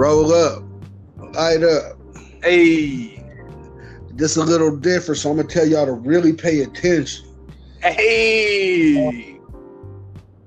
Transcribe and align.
roll 0.00 0.32
up, 0.32 0.62
light 1.34 1.62
up. 1.62 1.98
Hey, 2.42 3.22
This 4.14 4.36
a 4.38 4.42
little 4.42 4.74
different, 4.74 5.18
so 5.18 5.30
I'm 5.30 5.36
gonna 5.36 5.48
tell 5.48 5.66
y'all 5.66 5.84
to 5.84 5.92
really 5.92 6.32
pay 6.32 6.60
attention. 6.60 7.26
hey, 7.82 9.38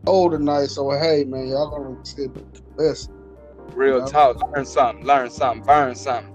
Oh, 0.07 0.27
tonight, 0.29 0.65
so 0.67 0.89
hey 0.91 1.23
man, 1.25 1.47
y'all 1.47 1.69
gonna 1.69 2.03
sit 2.03 2.31
listen. 2.77 3.13
real 3.75 3.99
Yeah. 3.99 4.05
talk. 4.05 4.37
Learn 4.55 4.65
something. 4.65 5.05
Learn 5.05 5.29
something. 5.29 5.63
Burn 5.63 5.95
something. 5.95 6.33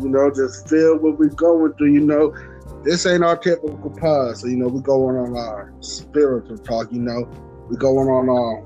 You 0.00 0.08
know, 0.08 0.30
just 0.30 0.68
feel 0.68 0.98
what 0.98 1.18
we're 1.18 1.28
going 1.28 1.72
through. 1.74 1.92
You 1.92 2.00
know, 2.00 2.34
this 2.82 3.06
ain't 3.06 3.22
our 3.24 3.36
typical 3.36 3.90
pod, 4.00 4.36
so 4.36 4.48
you 4.48 4.56
know 4.56 4.66
we 4.68 4.82
going 4.82 5.16
on 5.16 5.36
our 5.36 5.72
spiritual 5.80 6.58
talk. 6.58 6.92
You 6.92 7.00
know, 7.00 7.28
we 7.68 7.76
going 7.76 8.08
on 8.08 8.28
our, 8.28 8.64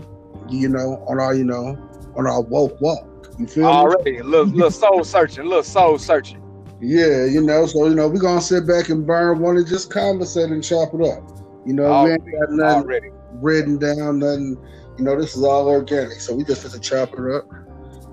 you 0.48 0.69
know, 0.71 1.05
on 1.07 1.21
our, 1.21 1.35
you 1.35 1.45
know, 1.45 1.77
on 2.16 2.27
our 2.27 2.43
woke 2.43 2.80
walk. 2.80 3.13
You 3.38 3.47
feel 3.47 3.65
me? 3.65 3.69
Already, 3.69 4.19
a 4.19 4.24
little, 4.24 4.47
little 4.47 4.70
soul 4.70 5.05
searching. 5.05 5.45
Little 5.45 5.62
soul 5.62 5.98
searching. 5.98 6.41
Yeah, 6.80 7.24
you 7.24 7.41
know, 7.41 7.66
so 7.66 7.87
you 7.87 7.95
know, 7.95 8.09
we're 8.09 8.20
gonna 8.20 8.41
sit 8.41 8.66
back 8.66 8.88
and 8.88 9.07
burn 9.07 9.41
one 9.41 9.57
and 9.57 9.66
just 9.66 9.91
conversate 9.91 10.51
and 10.51 10.62
chop 10.62 10.93
it 10.95 11.01
up. 11.01 11.23
You 11.65 11.73
know, 11.73 12.05
we 12.05 12.12
ain't 12.12 12.24
got 12.24 12.51
nothing 12.51 12.83
Already. 12.83 13.10
written 13.34 13.79
down, 13.79 14.19
nothing. 14.19 14.57
You 14.98 15.05
know, 15.05 15.19
this 15.19 15.34
is 15.37 15.43
all 15.43 15.69
organic, 15.69 16.20
so 16.20 16.34
we 16.34 16.45
just 16.45 16.62
have 16.62 16.73
to 16.73 16.80
chop 16.80 17.15
it 17.15 17.34
up. 17.34 17.45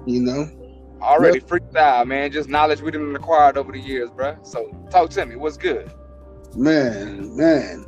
You 0.05 0.21
know, 0.21 0.49
Already 1.01 1.39
freestyle, 1.39 2.05
man. 2.05 2.31
Just 2.31 2.47
knowledge 2.47 2.81
we 2.81 2.91
done 2.91 3.15
acquired 3.15 3.57
over 3.57 3.71
the 3.71 3.79
years, 3.79 4.09
bro. 4.11 4.37
So 4.43 4.69
talk 4.89 5.09
to 5.11 5.25
me. 5.25 5.35
What's 5.35 5.57
good? 5.57 5.91
man, 6.55 7.35
man. 7.35 7.85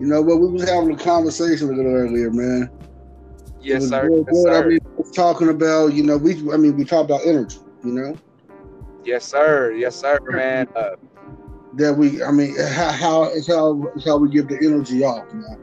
You 0.00 0.06
know 0.06 0.20
what? 0.22 0.40
We 0.40 0.48
was 0.48 0.68
having 0.68 0.92
a 0.92 0.96
conversation 0.96 1.70
a 1.70 1.72
little 1.72 1.94
earlier, 1.94 2.30
man. 2.30 2.70
Yes, 3.62 3.88
sir. 3.88 4.08
real 4.08 4.24
Yes, 4.26 4.44
good. 4.44 4.64
I 4.64 4.66
mean, 4.66 4.78
talking 5.14 5.48
about, 5.48 5.94
you 5.94 6.02
know, 6.02 6.16
we, 6.16 6.32
I 6.52 6.56
mean, 6.56 6.76
we 6.76 6.84
talked 6.84 7.10
about 7.10 7.26
energy. 7.26 7.58
You 7.84 7.92
know, 7.92 8.18
Yes, 9.04 9.26
sir. 9.26 9.72
Yes, 9.72 9.96
sir, 9.96 10.18
man. 10.28 10.68
Uh, 10.76 10.90
that 11.74 11.94
we, 11.94 12.22
I 12.22 12.30
mean, 12.30 12.54
how, 12.58 12.92
how 12.92 13.22
it's 13.24 13.48
how 13.48 13.82
it's 13.96 14.04
how 14.04 14.18
we 14.18 14.28
give 14.28 14.48
the 14.48 14.58
energy 14.62 15.02
off, 15.02 15.32
man. 15.32 15.58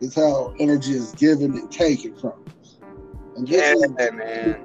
It's 0.00 0.14
how 0.14 0.54
energy 0.58 0.92
is 0.92 1.12
given 1.14 1.54
and 1.56 1.70
taken 1.70 2.14
from 2.18 2.32
us. 2.60 2.78
And 3.36 3.48
yeah, 3.48 3.72
is, 3.72 4.12
man. 4.12 4.64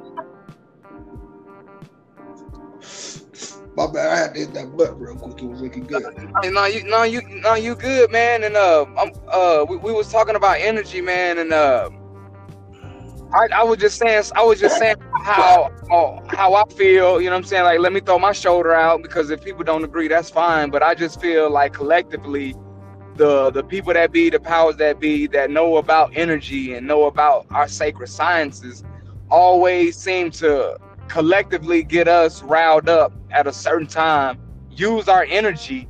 My 3.75 3.87
bad. 3.87 4.07
I 4.07 4.17
had 4.17 4.33
to 4.35 4.39
hit 4.41 4.53
that 4.53 4.75
butt 4.77 4.99
real 4.99 5.15
quick. 5.15 5.41
It 5.41 5.45
was 5.45 5.61
looking 5.61 5.85
good. 5.85 6.03
No, 6.45 6.65
you, 6.65 6.83
no, 6.83 7.03
you, 7.03 7.21
no, 7.41 7.55
you 7.55 7.75
good, 7.75 8.11
man. 8.11 8.43
And 8.43 8.55
uh, 8.55 8.85
I'm, 8.97 9.11
uh, 9.31 9.65
we, 9.67 9.77
we 9.77 9.91
was 9.91 10.11
talking 10.11 10.35
about 10.35 10.57
energy, 10.59 11.01
man, 11.01 11.39
and 11.39 11.51
uh, 11.51 11.89
I, 13.33 13.47
I 13.55 13.63
was 13.63 13.79
just 13.79 13.97
saying, 13.97 14.23
I 14.35 14.43
was 14.43 14.59
just 14.59 14.77
saying 14.77 14.97
how, 15.23 15.71
oh, 15.91 16.21
how 16.27 16.53
I 16.53 16.63
feel. 16.75 17.19
You 17.19 17.29
know 17.29 17.35
what 17.35 17.39
I'm 17.39 17.43
saying? 17.45 17.63
Like, 17.63 17.79
let 17.79 17.91
me 17.91 17.99
throw 17.99 18.19
my 18.19 18.31
shoulder 18.31 18.73
out 18.73 19.01
because 19.01 19.31
if 19.31 19.43
people 19.43 19.63
don't 19.63 19.83
agree, 19.83 20.07
that's 20.07 20.29
fine. 20.29 20.69
But 20.69 20.83
I 20.83 20.93
just 20.93 21.19
feel 21.19 21.49
like 21.49 21.73
collectively, 21.73 22.55
the 23.15 23.51
the 23.51 23.63
people 23.63 23.93
that 23.93 24.11
be, 24.11 24.29
the 24.29 24.39
powers 24.39 24.77
that 24.77 24.99
be, 24.99 25.27
that 25.27 25.49
know 25.49 25.77
about 25.77 26.11
energy 26.15 26.73
and 26.73 26.87
know 26.87 27.05
about 27.05 27.47
our 27.51 27.67
sacred 27.67 28.07
sciences, 28.09 28.83
always 29.29 29.97
seem 29.97 30.29
to 30.31 30.77
collectively 31.07 31.83
get 31.83 32.07
us 32.07 32.43
riled 32.43 32.89
up 32.89 33.13
at 33.31 33.47
a 33.47 33.53
certain 33.53 33.87
time, 33.87 34.39
use 34.71 35.07
our 35.07 35.25
energy, 35.29 35.87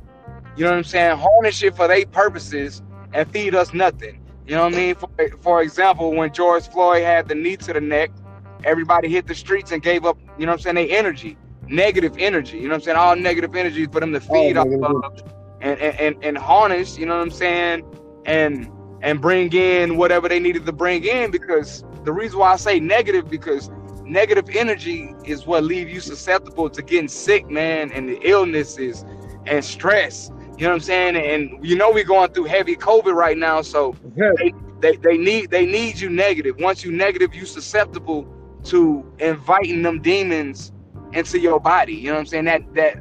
you 0.56 0.64
know 0.64 0.70
what 0.70 0.78
I'm 0.78 0.84
saying, 0.84 1.18
harness 1.18 1.62
it 1.62 1.76
for 1.76 1.88
their 1.88 2.06
purposes 2.06 2.82
and 3.12 3.30
feed 3.30 3.54
us 3.54 3.74
nothing. 3.74 4.23
You 4.46 4.54
know 4.56 4.64
what 4.64 4.74
I 4.74 4.76
mean? 4.76 4.94
For, 4.94 5.08
for 5.40 5.62
example, 5.62 6.12
when 6.14 6.32
George 6.32 6.68
Floyd 6.68 7.02
had 7.02 7.28
the 7.28 7.34
knee 7.34 7.56
to 7.56 7.72
the 7.72 7.80
neck, 7.80 8.10
everybody 8.64 9.08
hit 9.08 9.26
the 9.26 9.34
streets 9.34 9.72
and 9.72 9.82
gave 9.82 10.04
up, 10.04 10.18
you 10.38 10.46
know 10.46 10.52
what 10.52 10.66
I'm 10.66 10.74
saying, 10.74 10.88
their 10.88 10.98
energy, 10.98 11.36
negative 11.68 12.16
energy, 12.18 12.58
you 12.58 12.64
know 12.64 12.70
what 12.70 12.74
I'm 12.76 12.80
saying, 12.82 12.96
all 12.96 13.16
negative 13.16 13.54
energy 13.54 13.86
for 13.86 14.00
them 14.00 14.12
to 14.12 14.20
feed 14.20 14.56
off 14.56 14.66
negative 14.66 14.84
of 14.84 15.22
and, 15.60 15.80
and, 15.80 16.00
and, 16.00 16.24
and 16.24 16.38
harness, 16.38 16.98
you 16.98 17.06
know 17.06 17.16
what 17.16 17.22
I'm 17.22 17.30
saying, 17.30 17.84
and 18.26 18.70
and 19.02 19.20
bring 19.20 19.52
in 19.52 19.98
whatever 19.98 20.30
they 20.30 20.40
needed 20.40 20.64
to 20.64 20.72
bring 20.72 21.04
in 21.04 21.30
because 21.30 21.84
the 22.04 22.12
reason 22.12 22.38
why 22.38 22.52
I 22.52 22.56
say 22.56 22.80
negative 22.80 23.28
because 23.28 23.70
negative 24.02 24.48
energy 24.54 25.14
is 25.24 25.46
what 25.46 25.62
leave 25.62 25.90
you 25.90 26.00
susceptible 26.00 26.70
to 26.70 26.82
getting 26.82 27.08
sick, 27.08 27.48
man, 27.50 27.92
and 27.92 28.08
the 28.08 28.18
illnesses 28.26 29.04
and 29.46 29.62
stress. 29.62 30.30
You 30.56 30.64
know 30.64 30.70
what 30.70 30.74
I'm 30.76 30.80
saying? 30.80 31.16
And 31.16 31.66
you 31.66 31.76
know 31.76 31.90
we're 31.90 32.04
going 32.04 32.32
through 32.32 32.44
heavy 32.44 32.76
COVID 32.76 33.14
right 33.14 33.36
now, 33.36 33.62
so 33.62 33.96
Yeah. 34.16 34.30
they, 34.80 34.96
they 34.96 35.18
need 35.18 35.50
they 35.50 35.66
need 35.66 36.00
you 36.00 36.10
negative. 36.10 36.56
Once 36.58 36.84
you 36.84 36.92
negative, 36.92 37.34
you 37.34 37.44
susceptible 37.46 38.28
to 38.64 39.04
inviting 39.18 39.82
them 39.82 40.00
demons 40.00 40.72
into 41.12 41.38
your 41.40 41.60
body. 41.60 41.94
You 41.94 42.08
know 42.08 42.14
what 42.14 42.20
I'm 42.20 42.26
saying? 42.26 42.44
That 42.46 42.74
that 42.74 42.96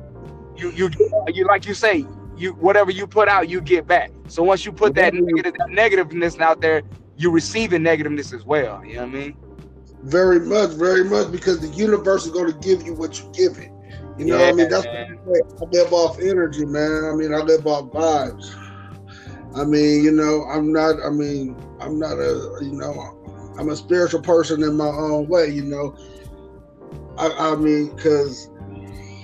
you 0.55 0.71
you 0.71 0.89
you 1.27 1.45
like 1.45 1.65
you 1.65 1.73
say, 1.75 2.05
you 2.37 2.53
whatever 2.53 2.91
you 2.91 3.05
put 3.07 3.27
out, 3.27 3.49
you 3.49 3.61
get 3.61 3.87
back. 3.87 4.11
So 4.27 4.43
once 4.43 4.65
you 4.65 4.71
put 4.71 4.95
that 4.95 5.13
negative 5.13 5.53
that 5.57 5.69
negativeness 5.69 6.39
out 6.39 6.61
there, 6.61 6.81
you 7.17 7.31
receiving 7.31 7.81
negativeness 7.83 8.33
as 8.33 8.45
well. 8.45 8.83
You 8.85 8.95
know 8.95 9.01
what 9.01 9.09
I 9.09 9.13
mean? 9.13 9.37
Very 10.03 10.39
much, 10.39 10.71
very 10.71 11.03
much, 11.03 11.31
because 11.31 11.59
the 11.61 11.69
universe 11.69 12.25
is 12.25 12.31
going 12.31 12.51
to 12.51 12.59
give 12.59 12.83
you 12.85 12.93
what 12.95 13.19
you 13.19 13.31
give 13.33 13.57
it. 13.59 13.71
You 14.17 14.25
know, 14.25 14.37
what 14.37 14.49
I 14.49 14.51
mean, 14.53 14.69
that's 14.69 14.85
what. 14.85 14.95
I 14.95 15.07
say. 15.07 15.41
I 15.61 15.65
live 15.71 15.93
off 15.93 16.19
energy, 16.19 16.65
man. 16.65 17.05
I 17.05 17.15
mean, 17.15 17.33
I 17.33 17.39
live 17.39 17.65
off 17.65 17.91
vibes. 17.91 18.53
I 19.55 19.63
mean, 19.63 20.03
you 20.03 20.11
know, 20.11 20.43
I'm 20.45 20.71
not. 20.71 20.95
I 21.03 21.09
mean, 21.09 21.55
I'm 21.79 21.97
not 21.97 22.19
a. 22.19 22.57
You 22.61 22.73
know, 22.73 23.53
I'm 23.57 23.69
a 23.69 23.75
spiritual 23.75 24.21
person 24.21 24.61
in 24.63 24.77
my 24.77 24.87
own 24.87 25.27
way. 25.27 25.49
You 25.49 25.63
know, 25.63 25.95
I, 27.17 27.53
I 27.53 27.55
mean, 27.55 27.95
because 27.95 28.49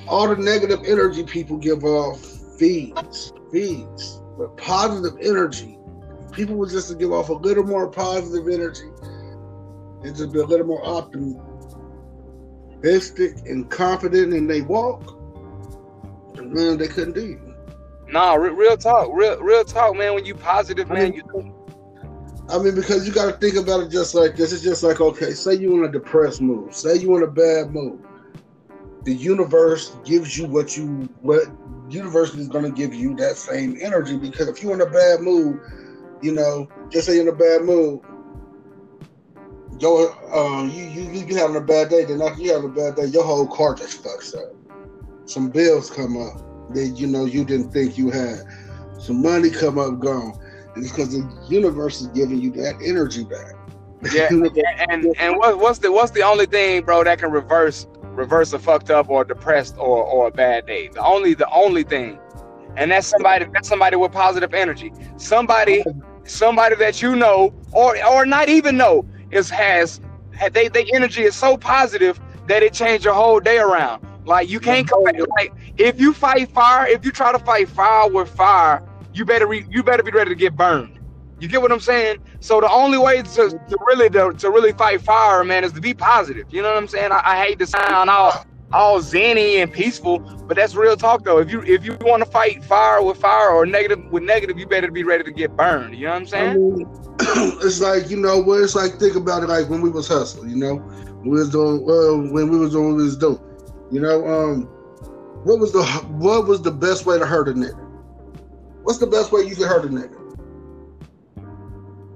all 0.08 0.28
the 0.28 0.38
negative 0.38 0.80
energy 0.86 1.24
people 1.24 1.58
give 1.58 1.84
off 1.84 2.20
feeds, 2.58 3.32
feeds, 3.52 4.22
but 4.38 4.58
positive 4.58 5.18
energy. 5.22 5.78
People 6.32 6.56
would 6.56 6.70
just 6.70 6.98
give 6.98 7.12
off 7.12 7.30
a 7.30 7.34
little 7.34 7.64
more 7.64 7.90
positive 7.90 8.48
energy 8.48 8.90
and 10.04 10.16
just 10.16 10.32
be 10.32 10.40
a 10.40 10.46
little 10.46 10.66
more 10.66 10.84
optimistic 10.86 11.49
and 12.84 13.70
confident 13.70 14.34
in 14.34 14.48
they 14.48 14.62
walk. 14.62 15.16
Man, 16.36 16.78
they 16.78 16.88
couldn't 16.88 17.14
do 17.14 17.26
you. 17.28 17.56
Nah, 18.08 18.34
re- 18.36 18.50
real 18.50 18.78
talk, 18.78 19.10
real 19.14 19.40
real 19.40 19.64
talk, 19.64 19.96
man. 19.96 20.14
When 20.16 20.26
you 20.26 20.36
positive, 20.36 20.90
I 20.90 20.94
man, 20.94 21.12
mean, 21.12 21.14
you 21.14 21.54
I 22.50 22.58
mean, 22.58 22.74
because 22.74 23.08
you 23.08 23.14
got 23.14 23.32
to 23.32 23.38
think 23.38 23.56
about 23.56 23.82
it 23.82 23.90
just 23.90 24.16
like 24.16 24.36
this. 24.36 24.52
It's 24.52 24.64
just 24.64 24.82
like, 24.82 25.00
okay, 25.00 25.34
say 25.34 25.54
you 25.54 25.78
in 25.78 25.88
a 25.88 25.92
depressed 25.92 26.42
mood, 26.42 26.74
say 26.74 26.98
you 26.98 27.16
in 27.16 27.24
a 27.24 27.28
bad 27.28 27.72
mood. 27.72 28.04
The 29.04 29.14
universe 29.14 29.96
gives 30.04 30.38
you 30.38 30.46
what 30.48 30.76
you 30.76 31.08
what 31.22 31.44
universe 31.90 32.34
is 32.36 32.48
going 32.48 32.66
to 32.66 32.72
give 32.72 32.94
you 32.94 33.16
that 33.16 33.36
same 33.36 33.78
energy 33.82 34.18
because 34.18 34.48
if 34.48 34.62
you're 34.62 34.74
in 34.74 34.82
a 34.82 34.90
bad 34.90 35.22
mood, 35.22 35.60
you 36.22 36.32
know, 36.32 36.68
just 36.90 37.08
say 37.08 37.16
you're 37.16 37.28
in 37.28 37.30
a 37.30 37.38
bad 37.38 37.64
mood, 37.64 38.02
your 39.80 40.12
um, 40.36 40.70
you 40.70 40.84
you 40.86 41.12
you 41.12 41.26
be 41.26 41.36
having 41.36 41.56
a 41.56 41.62
bad 41.62 41.90
day. 41.90 42.06
Then 42.06 42.22
after 42.22 42.42
you 42.42 42.54
have 42.54 42.64
a 42.64 42.70
bad 42.70 42.96
day, 42.96 43.06
your 43.06 43.24
whole 43.24 43.48
car 43.48 43.76
just 43.76 44.04
fucks 44.04 44.36
up. 44.36 44.54
Some 45.26 45.50
bills 45.50 45.90
come 45.90 46.18
up 46.18 46.42
that 46.74 46.90
you 46.98 47.08
know 47.08 47.26
you 47.26 47.46
didn't 47.46 47.72
think 47.72 47.98
you 47.98 48.10
had. 48.10 48.40
Some 49.00 49.22
money 49.22 49.50
come 49.50 49.80
up 49.80 50.00
gone. 50.00 50.38
And 50.76 50.84
it's 50.84 50.92
because 50.92 51.12
the 51.12 51.46
universe 51.48 52.02
is 52.02 52.08
giving 52.08 52.40
you 52.40 52.52
that 52.52 52.76
energy 52.84 53.24
back. 53.24 53.56
yeah. 54.14 54.30
And 54.90 55.14
and 55.20 55.38
what, 55.38 55.60
what's 55.60 55.80
the 55.80 55.92
what's 55.92 56.12
the 56.12 56.22
only 56.22 56.46
thing, 56.46 56.84
bro, 56.84 57.04
that 57.04 57.20
can 57.20 57.32
reverse 57.32 57.88
reverse 58.04 58.54
a 58.54 58.60
fucked 58.60 58.90
up 58.90 59.10
or 59.10 59.24
depressed 59.24 59.76
or 59.78 60.04
or 60.04 60.28
a 60.28 60.32
bad 60.32 60.66
day? 60.66 60.90
The 60.90 61.04
only 61.04 61.34
the 61.34 61.50
only 61.50 61.84
thing, 61.84 62.20
and 62.76 62.92
that's 62.92 63.08
somebody 63.08 63.46
that's 63.54 63.68
somebody 63.68 63.96
with 63.96 64.12
positive 64.12 64.54
energy. 64.54 64.94
Somebody 65.18 65.84
somebody 66.24 66.76
that 66.76 67.02
you 67.02 67.16
know 67.16 67.54
or 67.72 68.04
or 68.06 68.26
not 68.26 68.48
even 68.48 68.78
know 68.78 69.06
is 69.32 69.50
has 69.50 70.02
they 70.52 70.68
they 70.70 70.86
energy 70.94 71.24
is 71.24 71.36
so 71.36 71.58
positive 71.58 72.20
that 72.48 72.64
it 72.64 72.74
changed 72.74 73.06
your 73.06 73.14
whole 73.14 73.40
day 73.40 73.58
around. 73.58 74.06
Like 74.26 74.50
you 74.50 74.60
can't 74.60 74.88
come 74.88 75.04
back. 75.04 75.16
Like 75.38 75.54
if 75.78 76.00
you 76.00 76.14
fight 76.14 76.52
fire, 76.52 76.88
if 76.88 77.04
you 77.06 77.12
try 77.12 77.32
to 77.32 77.40
fight 77.40 77.70
fire 77.70 78.10
with 78.10 78.30
fire, 78.30 78.84
you 79.14 79.26
better 79.26 79.48
re, 79.48 79.66
you 79.70 79.84
better 79.84 80.04
be 80.04 80.12
ready 80.12 80.30
to 80.30 80.36
get 80.36 80.56
burned. 80.56 81.00
You 81.40 81.48
get 81.48 81.62
what 81.62 81.72
I'm 81.72 81.80
saying? 81.80 82.18
So 82.42 82.60
the 82.60 82.70
only 82.70 82.98
way 82.98 83.22
to, 83.22 83.50
to 83.50 83.78
really 83.88 84.10
to, 84.10 84.34
to 84.34 84.50
really 84.50 84.74
fight 84.74 85.02
fire, 85.02 85.44
man, 85.44 85.64
is 85.64 85.72
to 85.74 85.82
be 85.82 85.94
positive. 85.94 86.48
You 86.52 86.62
know 86.62 86.70
what 86.70 86.78
I'm 86.78 86.88
saying? 86.88 87.12
I, 87.12 87.22
I 87.24 87.46
hate 87.46 87.60
to 87.60 87.68
sound 87.68 88.10
all 88.10 88.46
all 88.72 89.00
zenny 89.00 89.56
and 89.56 89.72
peaceful, 89.72 90.20
but 90.20 90.56
that's 90.58 90.76
real 90.76 90.96
talk 90.96 91.24
though. 91.24 91.40
If 91.40 91.52
you 91.52 91.62
if 91.64 91.86
you 91.86 91.98
want 92.02 92.24
to 92.24 92.30
fight 92.30 92.64
fire 92.64 93.02
with 93.04 93.18
fire 93.18 93.50
or 93.50 93.66
negative 93.66 94.00
with 94.12 94.24
negative, 94.24 94.58
you 94.60 94.66
better 94.68 94.92
be 94.92 95.04
ready 95.04 95.24
to 95.24 95.32
get 95.32 95.56
burned. 95.56 95.96
You 95.96 96.06
know 96.06 96.12
what 96.12 96.18
I'm 96.18 96.24
I 96.34 96.54
saying? 96.54 96.54
mean, 96.54 96.88
it's 97.62 97.82
like 97.82 98.10
you 98.10 98.18
know 98.18 98.40
what 98.40 98.62
it's 98.62 98.76
like. 98.76 99.00
Think 99.00 99.16
about 99.16 99.44
it, 99.44 99.50
like 99.50 99.70
when 99.70 99.82
we 99.82 99.90
was 99.90 100.08
hustling. 100.08 100.50
You 100.52 100.58
know, 100.58 100.76
we 101.24 101.32
was 101.32 101.50
doing 101.50 101.86
well 101.86 102.18
when 102.20 102.50
we 102.50 102.58
was 102.58 102.72
doing 102.72 102.96
we 102.96 103.04
was 103.04 103.18
doing. 103.18 103.40
You 103.92 104.02
know, 104.02 104.28
um, 104.28 104.64
what 105.44 105.60
was 105.60 105.72
the 105.72 105.84
what 106.20 106.48
was 106.48 106.62
the 106.62 106.72
best 106.72 107.06
way 107.06 107.18
to 107.18 107.26
hurt 107.26 107.50
a 107.50 107.54
nigga? 107.54 107.86
What's 108.84 109.00
the 109.00 109.08
best 109.08 109.32
way 109.32 109.42
you 109.42 109.56
can 109.56 109.68
hurt 109.68 109.86
a 109.86 109.90
nigga? 109.90 110.18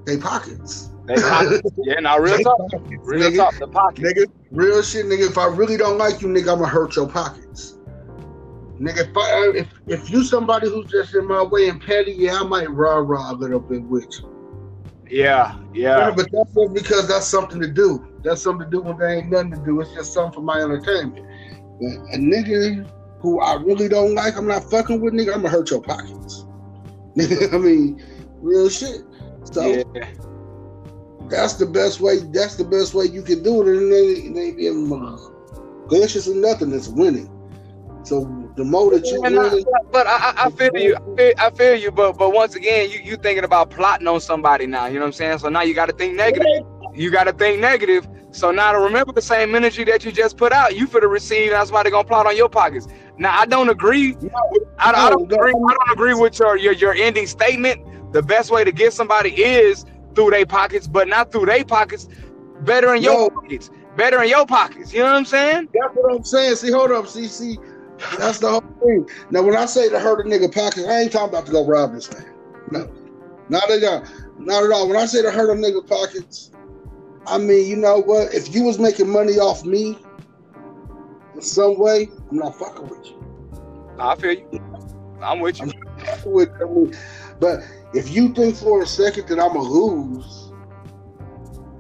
They 0.06 0.18
pockets. 0.18 0.90
They 1.06 1.16
yeah, 1.84 2.00
now 2.00 2.18
real 2.18 2.40
talk. 2.40 2.60
Real 3.04 3.30
nigga. 3.30 3.38
talk. 3.38 3.60
The 3.60 3.68
pockets. 3.68 4.02
Nigga, 4.02 4.32
real 4.52 4.82
shit, 4.82 5.06
nigga. 5.06 5.30
If 5.30 5.38
I 5.38 5.48
really 5.48 5.76
don't 5.76 5.98
like 5.98 6.22
you, 6.22 6.28
nigga, 6.30 6.54
I'ma 6.54 6.66
hurt 6.66 6.96
your 6.96 7.10
pockets. 7.10 7.78
Nigga, 8.80 9.10
if, 9.10 9.18
I, 9.18 9.52
if 9.56 9.68
if 9.88 10.10
you 10.10 10.24
somebody 10.24 10.70
who's 10.70 10.90
just 10.90 11.14
in 11.14 11.28
my 11.28 11.44
way 11.44 11.68
and 11.68 11.82
petty, 11.82 12.14
yeah, 12.14 12.40
I 12.40 12.44
might 12.44 12.70
rah 12.70 12.98
rah 12.98 13.32
a 13.32 13.34
little 13.34 13.60
bit 13.60 13.84
with 13.84 14.08
you. 14.12 14.30
Yeah, 15.10 15.58
Yeah, 15.74 15.98
yeah. 15.98 16.12
but 16.12 16.32
that's 16.32 16.54
just 16.54 16.74
because 16.74 17.08
that's 17.08 17.28
something 17.28 17.60
to 17.62 17.68
do. 17.68 18.08
That's 18.24 18.42
something 18.42 18.70
to 18.70 18.72
do 18.72 18.82
when 18.82 18.98
there 18.98 19.10
ain't 19.10 19.30
nothing 19.30 19.52
to 19.52 19.66
do. 19.66 19.82
It's 19.82 19.94
just 19.94 20.14
something 20.14 20.34
for 20.34 20.42
my 20.42 20.60
entertainment. 20.60 21.26
But 21.80 22.16
a 22.16 22.18
nigga 22.18 22.90
who 23.20 23.40
I 23.42 23.56
really 23.56 23.90
don't 23.90 24.16
like, 24.16 24.38
I'm 24.38 24.48
not 24.48 24.70
fucking 24.72 25.02
with, 25.02 25.14
nigga, 25.14 25.36
I'm 25.36 25.42
gonna 25.42 25.50
hurt 25.50 25.70
your 25.70 25.82
pockets. 25.82 26.46
I 27.54 27.58
mean, 27.58 28.02
real 28.42 28.70
shit. 28.70 29.02
So 29.52 29.66
yeah. 29.66 29.84
That's 31.30 31.56
the 31.56 31.66
best 31.66 32.00
way. 32.02 32.20
That's 32.32 32.56
the 32.56 32.66
best 32.66 32.94
way 32.94 33.06
you 33.06 33.24
can 33.24 33.44
do 33.44 33.62
it, 33.62 33.68
and 33.68 33.92
they 33.92 34.30
they 34.30 34.52
be 34.56 34.66
glitches 35.90 36.28
or 36.28 36.36
nothing. 36.36 36.72
It's 36.74 36.88
winning. 36.90 37.30
So 38.04 38.32
the 38.56 38.64
more 38.66 38.92
that 38.92 39.10
you 39.12 39.22
And 39.24 39.40
I- 39.40 39.56
but 39.92 40.08
I, 40.08 40.12
I- 40.12 40.46
I 40.46 40.50
feel 40.50 40.70
you. 40.76 40.96
I 40.96 41.18
feel, 41.18 41.34
I 41.40 41.50
feel 41.52 41.76
you. 41.76 41.92
But 41.92 42.18
but 42.18 42.34
once 42.34 42.56
again, 42.56 42.90
you 42.90 43.00
you 43.04 43.18
thinking 43.18 43.44
about 43.44 43.70
plotting 43.70 44.08
on 44.08 44.20
somebody 44.22 44.66
now. 44.68 44.88
You 44.88 44.96
know 44.96 45.02
what 45.02 45.08
I'm 45.08 45.14
saying? 45.14 45.40
So 45.40 45.50
now 45.50 45.62
you 45.62 45.74
got 45.74 45.88
to 45.88 45.94
think 45.94 46.16
negative. 46.16 46.48
You 46.94 47.12
got 47.12 47.26
to 47.26 47.34
think 47.34 47.60
negative. 47.60 48.08
So 48.32 48.52
now 48.52 48.72
to 48.72 48.80
remember 48.80 49.12
the 49.14 49.22
same 49.22 49.56
energy 49.56 49.84
that 49.86 50.04
you 50.06 50.12
just 50.12 50.38
put 50.38 50.52
out, 50.52 50.76
you 50.76 50.88
for 50.88 51.00
the 51.02 51.08
receive. 51.08 51.52
That's 51.52 51.72
why 51.72 51.84
they're 51.84 51.92
gonna 51.92 52.06
plot 52.06 52.26
on 52.28 52.36
your 52.36 52.50
pockets. 52.50 52.88
Now 53.18 53.38
I 53.40 53.46
don't 53.46 53.70
agree. 53.70 54.18
I, 54.80 54.92
I 54.92 55.10
don't 55.10 55.32
agree. 55.32 55.54
I 55.68 55.74
don't 55.74 55.92
agree 55.94 56.14
with 56.14 56.40
your 56.40 56.58
your 56.58 56.74
your 56.74 56.94
ending 56.94 57.28
statement. 57.28 57.80
The 58.14 58.22
best 58.24 58.52
way 58.52 58.64
to 58.64 58.72
get 58.72 58.94
somebody 58.94 59.30
is 59.32 59.86
through 60.16 60.32
their 60.32 60.46
pockets, 60.46 60.88
but 60.88 61.08
not 61.08 61.32
through 61.32 61.46
their 61.48 61.66
pockets. 61.66 62.08
Better 62.62 62.94
in 62.96 63.04
your 63.04 63.14
No. 63.14 63.30
pockets. 63.30 63.70
Better 63.96 64.24
in 64.24 64.30
your 64.30 64.46
pockets. 64.46 64.94
You 64.94 65.00
know 65.00 65.06
what 65.12 65.18
I'm 65.18 65.26
saying? 65.26 65.70
That's 65.74 65.94
what 65.96 66.16
I'm 66.16 66.24
saying. 66.24 66.56
See, 66.56 66.72
hold 66.72 66.92
up. 66.92 67.08
See, 67.08 67.28
see, 67.28 67.58
that's 68.18 68.40
the 68.40 68.50
whole 68.50 68.64
thing. 68.82 69.08
Now, 69.30 69.44
when 69.44 69.56
I 69.56 69.66
say 69.66 69.90
to 69.90 70.00
hurt 70.00 70.26
a 70.26 70.30
nigga 70.30 70.54
pockets, 70.54 70.88
I 70.88 71.02
ain't 71.02 71.12
talking 71.12 71.30
about 71.30 71.46
to 71.46 71.52
go 71.52 71.66
rob 71.66 71.94
this 71.94 72.12
man. 72.12 72.26
No, 72.72 72.90
not 73.50 73.70
at 73.70 73.84
all. 73.84 74.04
Not 74.40 74.64
at 74.64 74.72
all. 74.72 74.88
When 74.88 74.98
I 74.98 75.06
say 75.06 75.22
to 75.22 75.32
hurt 75.32 75.50
a 75.52 75.54
nigga 75.54 75.86
pockets, 75.88 76.52
I 77.28 77.38
mean, 77.38 77.68
you 77.68 77.78
know 77.78 78.02
what? 78.02 78.34
If 78.34 78.54
you 78.54 78.64
was 78.64 78.80
making 78.80 79.10
money 79.10 79.34
off 79.34 79.64
me 79.66 79.98
in 81.36 81.42
some 81.42 81.80
way, 81.80 82.10
I'm 82.32 82.38
not 82.38 82.58
fucking 82.58 82.88
with 82.88 83.06
you. 83.06 83.24
I 84.00 84.16
feel 84.16 84.32
you. 84.32 84.60
I'm 85.22 85.40
with 85.40 85.62
you. 85.62 85.72
Fucking 86.06 86.34
with 86.34 86.50
mean, 86.60 86.94
but 87.40 87.62
if 87.94 88.10
you 88.12 88.34
think 88.34 88.56
for 88.56 88.82
a 88.84 88.88
second 88.88 89.28
that 89.30 89.40
I'm 89.40 89.56
a 89.56 89.62
lose, 89.62 90.52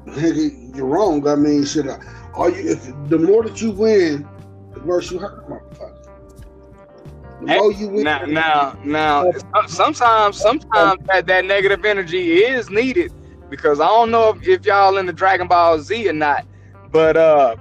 nigga, 0.07 0.75
you're 0.75 0.86
wrong. 0.86 1.27
I 1.27 1.36
mean, 1.36 1.65
shit. 1.65 1.88
I- 1.88 2.00
All 2.33 2.50
you, 2.50 2.71
if 2.71 2.86
the 3.10 3.19
more 3.19 3.44
that 3.44 3.62
you 3.62 3.71
win, 3.71 4.27
the 4.74 4.80
worse 4.81 5.12
you 5.12 5.19
hurt, 5.19 5.48
motherfucker. 5.48 5.94
The 7.42 7.48
more 7.48 7.71
you 7.71 7.89
win, 7.89 8.04
Now, 8.04 8.19
now, 8.25 8.75
now. 8.83 9.31
Sometimes, 9.68 10.38
sometimes 10.39 11.00
that, 11.12 11.27
that 11.27 11.45
negative 11.45 11.83
energy 11.86 12.44
is 12.44 12.69
needed 12.69 13.12
because 13.50 13.80
I 13.80 13.88
don't 13.88 14.12
know 14.12 14.30
if, 14.30 14.48
if 14.48 14.65
y'all 14.65 14.98
in 14.98 15.06
the 15.06 15.13
Dragon 15.13 15.48
Ball 15.48 15.80
Z 15.80 16.10
or 16.10 16.13
not, 16.13 16.45
but 16.92 17.18
uh, 17.18 17.56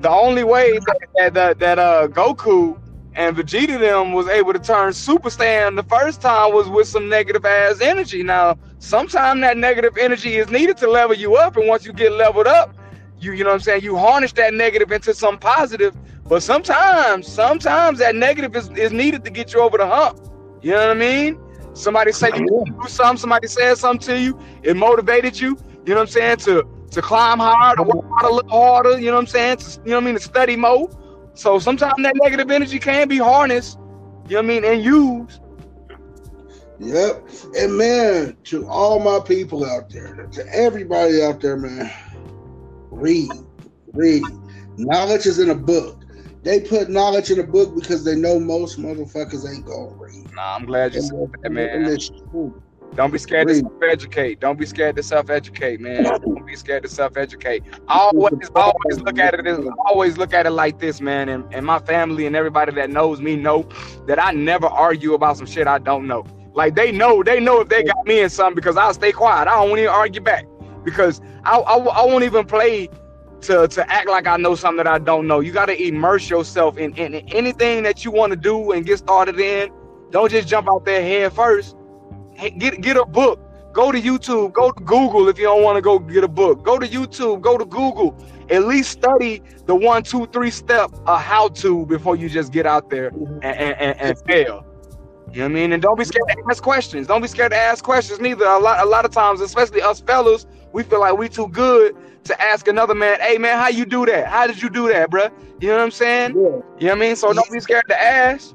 the 0.00 0.10
only 0.10 0.44
way 0.44 0.78
that 1.16 1.34
that, 1.34 1.58
that 1.58 1.78
uh 1.78 2.08
Goku 2.08 2.79
and 3.14 3.36
Vegeta 3.36 3.78
them 3.78 4.12
was 4.12 4.28
able 4.28 4.52
to 4.52 4.58
turn 4.58 4.92
Super 4.92 5.30
Saiyan 5.30 5.76
the 5.76 5.82
first 5.82 6.20
time 6.20 6.54
was 6.54 6.68
with 6.68 6.86
some 6.86 7.08
negative 7.08 7.44
ass 7.44 7.80
energy. 7.80 8.22
Now, 8.22 8.56
sometimes 8.78 9.40
that 9.40 9.56
negative 9.56 9.96
energy 9.98 10.36
is 10.36 10.48
needed 10.50 10.76
to 10.78 10.90
level 10.90 11.16
you 11.16 11.36
up, 11.36 11.56
and 11.56 11.66
once 11.68 11.84
you 11.84 11.92
get 11.92 12.12
leveled 12.12 12.46
up, 12.46 12.74
you 13.18 13.32
you 13.32 13.44
know 13.44 13.50
what 13.50 13.54
I'm 13.54 13.60
saying, 13.60 13.82
you 13.82 13.96
harness 13.96 14.32
that 14.34 14.54
negative 14.54 14.92
into 14.92 15.12
some 15.14 15.38
positive. 15.38 15.96
But 16.24 16.42
sometimes, 16.42 17.26
sometimes 17.26 17.98
that 17.98 18.14
negative 18.14 18.54
is, 18.54 18.70
is 18.70 18.92
needed 18.92 19.24
to 19.24 19.30
get 19.30 19.52
you 19.52 19.60
over 19.60 19.76
the 19.76 19.86
hump. 19.86 20.20
You 20.62 20.72
know 20.72 20.88
what 20.88 20.96
I 20.96 21.00
mean? 21.00 21.40
Somebody 21.74 22.12
say 22.12 22.30
you 22.36 22.46
do 22.46 22.88
something, 22.88 23.18
somebody 23.18 23.48
said 23.48 23.76
something 23.78 24.06
to 24.14 24.20
you, 24.20 24.40
it 24.62 24.76
motivated 24.76 25.40
you, 25.40 25.58
you 25.84 25.94
know 25.94 25.96
what 25.96 26.02
I'm 26.02 26.06
saying, 26.08 26.36
to 26.38 26.64
to 26.90 27.02
climb 27.02 27.38
harder, 27.38 27.82
work 27.82 28.04
hard 28.08 28.24
a 28.24 28.34
little 28.34 28.50
harder, 28.50 28.98
you 28.98 29.06
know 29.06 29.14
what 29.14 29.20
I'm 29.20 29.26
saying? 29.26 29.56
To, 29.58 29.80
you 29.84 29.90
know 29.90 29.96
what 29.96 30.02
I 30.02 30.06
mean, 30.06 30.14
to 30.14 30.20
study 30.20 30.56
more. 30.56 30.88
So 31.40 31.58
sometimes 31.58 31.94
that 32.02 32.14
negative 32.16 32.50
energy 32.50 32.78
can 32.78 33.08
be 33.08 33.16
harnessed, 33.16 33.78
you 34.28 34.34
know 34.34 34.42
what 34.42 34.44
I 34.44 34.48
mean, 34.48 34.62
and 34.62 34.84
used. 34.84 35.40
Yep. 36.78 37.28
And 37.56 37.78
man, 37.78 38.36
to 38.44 38.68
all 38.68 39.00
my 39.00 39.20
people 39.26 39.64
out 39.64 39.88
there, 39.88 40.28
to 40.32 40.46
everybody 40.54 41.22
out 41.22 41.40
there, 41.40 41.56
man, 41.56 41.90
read, 42.90 43.30
read. 43.94 44.22
Knowledge 44.76 45.24
is 45.24 45.38
in 45.38 45.48
a 45.48 45.54
book. 45.54 46.04
They 46.42 46.60
put 46.60 46.90
knowledge 46.90 47.30
in 47.30 47.40
a 47.40 47.46
book 47.46 47.74
because 47.74 48.04
they 48.04 48.16
know 48.16 48.38
most 48.38 48.78
motherfuckers 48.78 49.50
ain't 49.50 49.64
gonna 49.64 49.94
read. 49.94 50.30
Nah, 50.34 50.56
I'm 50.56 50.66
glad 50.66 50.92
you 50.92 51.00
And, 51.00 51.08
said 51.08 51.42
that, 51.42 51.52
man. 51.52 51.96
Don't 52.96 53.12
be 53.12 53.18
scared 53.18 53.48
to 53.48 53.54
self-educate. 53.54 54.40
Don't 54.40 54.58
be 54.58 54.66
scared 54.66 54.96
to 54.96 55.02
self-educate, 55.02 55.80
man. 55.80 56.04
Don't 56.22 56.44
be 56.44 56.56
scared 56.56 56.82
to 56.82 56.88
self-educate. 56.88 57.62
Always, 57.88 58.50
always 58.54 59.00
look 59.00 59.18
at 59.18 59.34
it. 59.34 59.46
As, 59.46 59.58
always 59.86 60.18
look 60.18 60.34
at 60.34 60.46
it 60.46 60.50
like 60.50 60.80
this, 60.80 61.00
man. 61.00 61.28
And, 61.28 61.44
and 61.54 61.64
my 61.64 61.78
family 61.78 62.26
and 62.26 62.34
everybody 62.34 62.72
that 62.72 62.90
knows 62.90 63.20
me 63.20 63.36
know 63.36 63.68
that 64.06 64.22
I 64.22 64.32
never 64.32 64.66
argue 64.66 65.14
about 65.14 65.36
some 65.36 65.46
shit 65.46 65.66
I 65.66 65.78
don't 65.78 66.08
know. 66.08 66.26
Like 66.52 66.74
they 66.74 66.90
know, 66.90 67.22
they 67.22 67.38
know 67.38 67.60
if 67.60 67.68
they 67.68 67.84
got 67.84 68.04
me 68.06 68.20
in 68.20 68.28
something 68.28 68.56
because 68.56 68.76
I'll 68.76 68.92
stay 68.92 69.12
quiet. 69.12 69.46
I 69.46 69.64
don't 69.64 69.78
even 69.78 69.88
argue 69.88 70.20
back 70.20 70.46
because 70.84 71.20
I, 71.44 71.58
I, 71.58 71.76
I 71.76 72.04
won't 72.04 72.24
even 72.24 72.44
play 72.44 72.88
to 73.42 73.68
to 73.68 73.90
act 73.90 74.08
like 74.08 74.26
I 74.26 74.36
know 74.36 74.54
something 74.54 74.84
that 74.84 74.88
I 74.88 74.98
don't 74.98 75.26
know. 75.26 75.40
You 75.40 75.52
got 75.52 75.66
to 75.66 75.80
immerse 75.80 76.28
yourself 76.28 76.76
in, 76.76 76.94
in 76.96 77.14
anything 77.14 77.84
that 77.84 78.04
you 78.04 78.10
want 78.10 78.32
to 78.32 78.36
do 78.36 78.72
and 78.72 78.84
get 78.84 78.98
started 78.98 79.38
in. 79.38 79.70
Don't 80.10 80.30
just 80.30 80.48
jump 80.48 80.68
out 80.68 80.84
there 80.84 81.00
head 81.00 81.32
first. 81.32 81.76
Hey, 82.40 82.48
get 82.48 82.80
get 82.80 82.96
a 82.96 83.04
book. 83.04 83.38
Go 83.74 83.92
to 83.92 84.00
YouTube. 84.00 84.54
Go 84.54 84.70
to 84.70 84.82
Google 84.84 85.28
if 85.28 85.36
you 85.36 85.44
don't 85.44 85.62
want 85.62 85.76
to 85.76 85.82
go 85.82 85.98
get 85.98 86.24
a 86.24 86.28
book. 86.28 86.64
Go 86.64 86.78
to 86.78 86.88
YouTube. 86.88 87.42
Go 87.42 87.58
to 87.58 87.66
Google. 87.66 88.16
At 88.48 88.64
least 88.64 88.92
study 88.92 89.42
the 89.66 89.74
one, 89.74 90.02
two, 90.02 90.26
three 90.28 90.50
step 90.50 90.90
uh, 91.04 91.18
how 91.18 91.48
to 91.48 91.84
before 91.84 92.16
you 92.16 92.30
just 92.30 92.50
get 92.50 92.64
out 92.64 92.88
there 92.88 93.08
and, 93.08 93.44
and, 93.44 93.76
and, 93.78 94.00
and 94.00 94.18
fail. 94.20 94.64
You 95.30 95.40
know 95.40 95.44
what 95.44 95.44
I 95.44 95.48
mean? 95.48 95.72
And 95.74 95.82
don't 95.82 95.98
be 95.98 96.04
scared 96.04 96.28
to 96.28 96.42
ask 96.50 96.62
questions. 96.62 97.06
Don't 97.06 97.20
be 97.20 97.28
scared 97.28 97.52
to 97.52 97.58
ask 97.58 97.84
questions 97.84 98.20
neither. 98.20 98.46
A 98.46 98.58
lot 98.58 98.82
a 98.82 98.88
lot 98.88 99.04
of 99.04 99.10
times, 99.10 99.42
especially 99.42 99.82
us 99.82 100.00
fellas, 100.00 100.46
we 100.72 100.82
feel 100.82 101.00
like 101.00 101.18
we 101.18 101.28
too 101.28 101.48
good 101.48 101.94
to 102.24 102.40
ask 102.40 102.68
another 102.68 102.94
man, 102.94 103.20
hey 103.20 103.36
man, 103.36 103.58
how 103.58 103.68
you 103.68 103.84
do 103.84 104.06
that? 104.06 104.28
How 104.28 104.46
did 104.46 104.62
you 104.62 104.70
do 104.70 104.88
that, 104.88 105.10
bruh? 105.10 105.30
You 105.60 105.68
know 105.68 105.76
what 105.76 105.82
I'm 105.82 105.90
saying? 105.90 106.30
Yeah. 106.30 106.40
You 106.40 106.46
know 106.46 106.62
what 106.78 106.92
I 106.92 106.94
mean? 106.94 107.16
So 107.16 107.34
don't 107.34 107.52
be 107.52 107.60
scared 107.60 107.84
to 107.88 108.02
ask. 108.02 108.54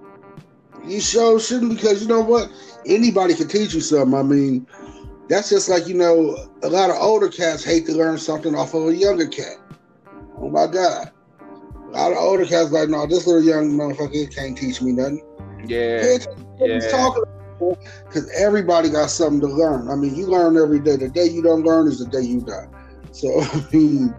You 0.84 1.00
sure 1.00 1.40
shouldn't 1.40 1.76
because 1.76 2.02
you 2.02 2.08
know 2.08 2.22
what? 2.22 2.50
Anybody 2.86 3.34
can 3.34 3.48
teach 3.48 3.74
you 3.74 3.82
something. 3.82 4.18
I 4.18 4.24
mean, 4.24 4.68
that's 5.28 5.50
just 5.50 5.70
like, 5.70 5.88
you 5.88 5.96
know, 5.96 6.38
a 6.64 6.70
lot 6.70 6.90
of 6.90 6.98
older 6.98 7.30
cats 7.30 7.64
hate 7.64 7.86
to 7.88 7.94
learn 7.94 8.18
something 8.18 8.56
off 8.56 8.74
of 8.74 8.88
a 8.88 8.96
younger 8.96 9.28
cat. 9.28 9.58
Oh 10.38 10.50
my 10.50 10.68
God. 10.68 11.12
A 11.40 11.92
lot 11.92 12.12
of 12.12 12.18
older 12.18 12.46
cats 12.46 12.72
like, 12.72 12.90
no, 12.90 13.06
this 13.08 13.26
little 13.26 13.44
young 13.44 13.72
motherfucker 13.72 14.34
can't 14.36 14.58
teach 14.58 14.82
me 14.82 14.92
nothing. 14.92 15.24
Yeah. 15.66 16.02
Pay 16.02 16.16
attention 16.16 16.36
to 16.36 16.44
what 16.58 16.70
he's 16.70 16.86
Yeah. 16.86 17.76
Because 18.06 18.30
everybody 18.38 18.90
got 18.90 19.10
something 19.10 19.40
to 19.42 19.48
learn. 19.48 19.90
I 19.90 19.96
mean, 19.96 20.16
you 20.16 20.28
learn 20.28 20.58
every 20.58 20.80
day. 20.80 20.98
The 20.98 21.10
day 21.10 21.26
you 21.26 21.42
don't 21.42 21.64
learn 21.64 21.88
is 21.88 22.00
the 22.00 22.06
day 22.06 22.22
you 22.22 22.42
die. 22.42 22.68
So, 23.12 23.42
I 23.42 23.66
mean, 23.72 24.14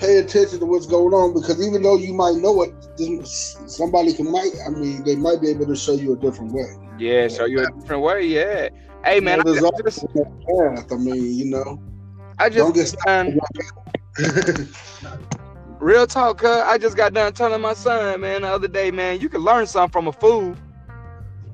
pay 0.00 0.18
attention 0.18 0.60
to 0.60 0.66
what's 0.66 0.86
going 0.86 1.12
on 1.12 1.34
because 1.34 1.64
even 1.66 1.82
though 1.82 1.96
you 1.96 2.14
might 2.14 2.36
know 2.36 2.62
it, 2.62 3.26
somebody 3.26 4.12
can 4.12 4.30
might, 4.30 4.52
I 4.66 4.70
mean, 4.70 5.04
they 5.04 5.16
might 5.16 5.40
be 5.40 5.48
able 5.50 5.66
to 5.66 5.76
show 5.76 5.94
you 5.94 6.12
a 6.12 6.16
different 6.16 6.52
way. 6.52 6.76
Yeah, 6.98 7.28
show 7.28 7.46
you 7.46 7.60
a 7.60 7.70
different 7.80 8.02
way. 8.02 8.26
Yeah. 8.26 8.68
Hey 9.04 9.20
man, 9.20 9.38
You 9.46 9.54
know, 9.60 9.70
I, 9.74 9.82
just 9.82 10.04
path. 10.14 10.92
I 10.92 10.96
mean, 10.96 11.34
you 11.34 11.44
know, 11.46 11.80
I 12.38 12.48
don't 12.48 12.74
just 12.74 12.96
real 15.78 16.06
talk, 16.06 16.38
cuz 16.38 16.50
I 16.50 16.78
just 16.78 16.96
got 16.96 17.12
done 17.14 17.32
telling 17.32 17.60
my 17.60 17.74
son, 17.74 18.20
man, 18.20 18.42
the 18.42 18.48
other 18.48 18.68
day, 18.68 18.90
man, 18.90 19.20
you 19.20 19.28
can 19.28 19.40
learn 19.42 19.66
something 19.66 19.92
from 19.92 20.08
a 20.08 20.12
fool. 20.12 20.56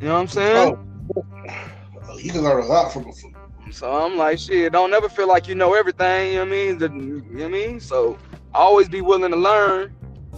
You 0.01 0.09
know 0.09 0.15
what 0.15 0.21
I'm 0.21 0.29
saying? 0.29 0.79
oh, 1.17 2.19
you 2.19 2.33
can 2.33 2.43
learn 2.43 2.63
a 2.63 2.67
lot 2.67 2.93
from 2.93 3.09
a 3.09 3.13
fool. 3.13 3.33
So 3.71 3.91
I'm 3.91 4.17
like, 4.17 4.39
shit, 4.39 4.73
don't 4.73 4.93
ever 4.95 5.09
feel 5.09 5.27
like 5.27 5.49
you 5.49 5.55
know 5.55 5.75
everything, 5.75 6.29
you 6.29 6.35
know 6.35 6.41
what 6.41 6.49
I 6.49 6.51
mean? 6.51 6.79
The, 6.79 6.89
you 6.89 7.23
know 7.23 7.43
what 7.43 7.45
I 7.45 7.49
mean? 7.49 7.81
So 7.81 8.19
always 8.55 8.89
be 8.89 9.01
willing 9.01 9.31
to 9.31 9.37
learn. 9.37 9.95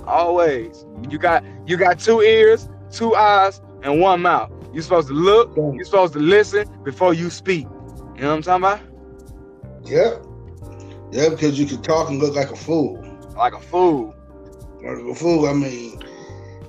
Always. 0.07 0.85
You 1.09 1.19
got 1.19 1.45
you 1.67 1.77
got 1.77 1.99
two 1.99 2.21
ears, 2.21 2.69
two 2.91 3.15
eyes, 3.15 3.61
and 3.83 4.01
one 4.01 4.23
mouth. 4.23 4.53
You're 4.73 4.83
supposed 4.83 5.09
to 5.09 5.15
look, 5.15 5.57
you're 5.57 5.85
supposed 5.85 6.13
to 6.15 6.19
listen 6.19 6.69
before 6.85 7.15
you 7.15 7.31
speak. 7.31 7.67
You 8.15 8.23
know 8.23 8.29
what 8.29 8.49
I'm 8.49 8.61
talking 8.61 8.65
about? 8.65 8.81
Yeah. 9.85 10.19
Yeah, 11.13 11.31
because 11.31 11.59
you 11.59 11.67
can 11.67 11.83
talk 11.83 12.09
and 12.11 12.19
look 12.19 12.35
like 12.35 12.51
a 12.51 12.57
fool. 12.57 13.03
Like 13.37 13.55
a 13.55 13.61
fool. 13.61 14.15
Like 14.83 14.99
a 14.99 15.15
fool, 15.15 15.47
I 15.47 15.53
mean, 15.53 16.01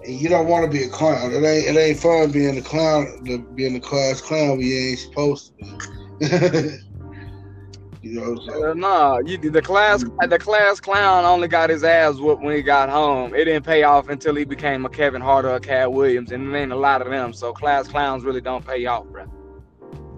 and 0.06 0.22
you 0.22 0.30
don't 0.30 0.48
want 0.48 0.66
to 0.66 0.72
be 0.72 0.84
a 0.84 0.90
clown. 0.90 1.32
It 1.34 1.44
ain't 1.44 1.68
it 1.68 1.80
ain't 1.80 2.00
fun 2.00 2.32
being 2.32 2.58
a 2.58 2.62
clown, 2.62 3.24
being 3.56 3.76
a 3.76 3.80
class 3.80 4.22
clown 4.22 4.60
you 4.60 4.74
ain't 4.74 5.00
supposed 5.00 5.52
to 5.60 5.66
be. 6.20 6.78
You 8.08 8.22
know, 8.22 8.74
nah, 8.74 9.18
you 9.20 9.38
the 9.38 9.62
class 9.62 10.02
the 10.30 10.40
class 10.40 10.80
clown 10.80 11.26
only 11.26 11.50
got 11.50 11.70
his 11.70 11.84
ass 11.84 12.16
whooped 12.16 12.42
when 12.42 12.56
he 12.56 12.62
got 12.62 12.90
home. 12.90 13.36
It 13.36 13.46
didn't 13.46 13.66
pay 13.66 13.84
off 13.84 14.08
until 14.08 14.36
he 14.36 14.46
became 14.46 14.86
a 14.86 14.90
Kevin 14.90 15.22
Hart 15.22 15.44
or 15.44 15.56
a 15.56 15.60
Katt 15.60 15.92
Williams, 15.92 16.32
and 16.32 16.48
it 16.48 16.58
ain't 16.58 16.72
a 16.72 16.76
lot 16.76 17.02
of 17.02 17.10
them. 17.10 17.34
So 17.34 17.52
class 17.52 17.90
clowns 17.90 18.24
really 18.24 18.40
don't 18.40 18.66
pay 18.66 18.86
off, 18.86 19.06
bro. 19.08 19.26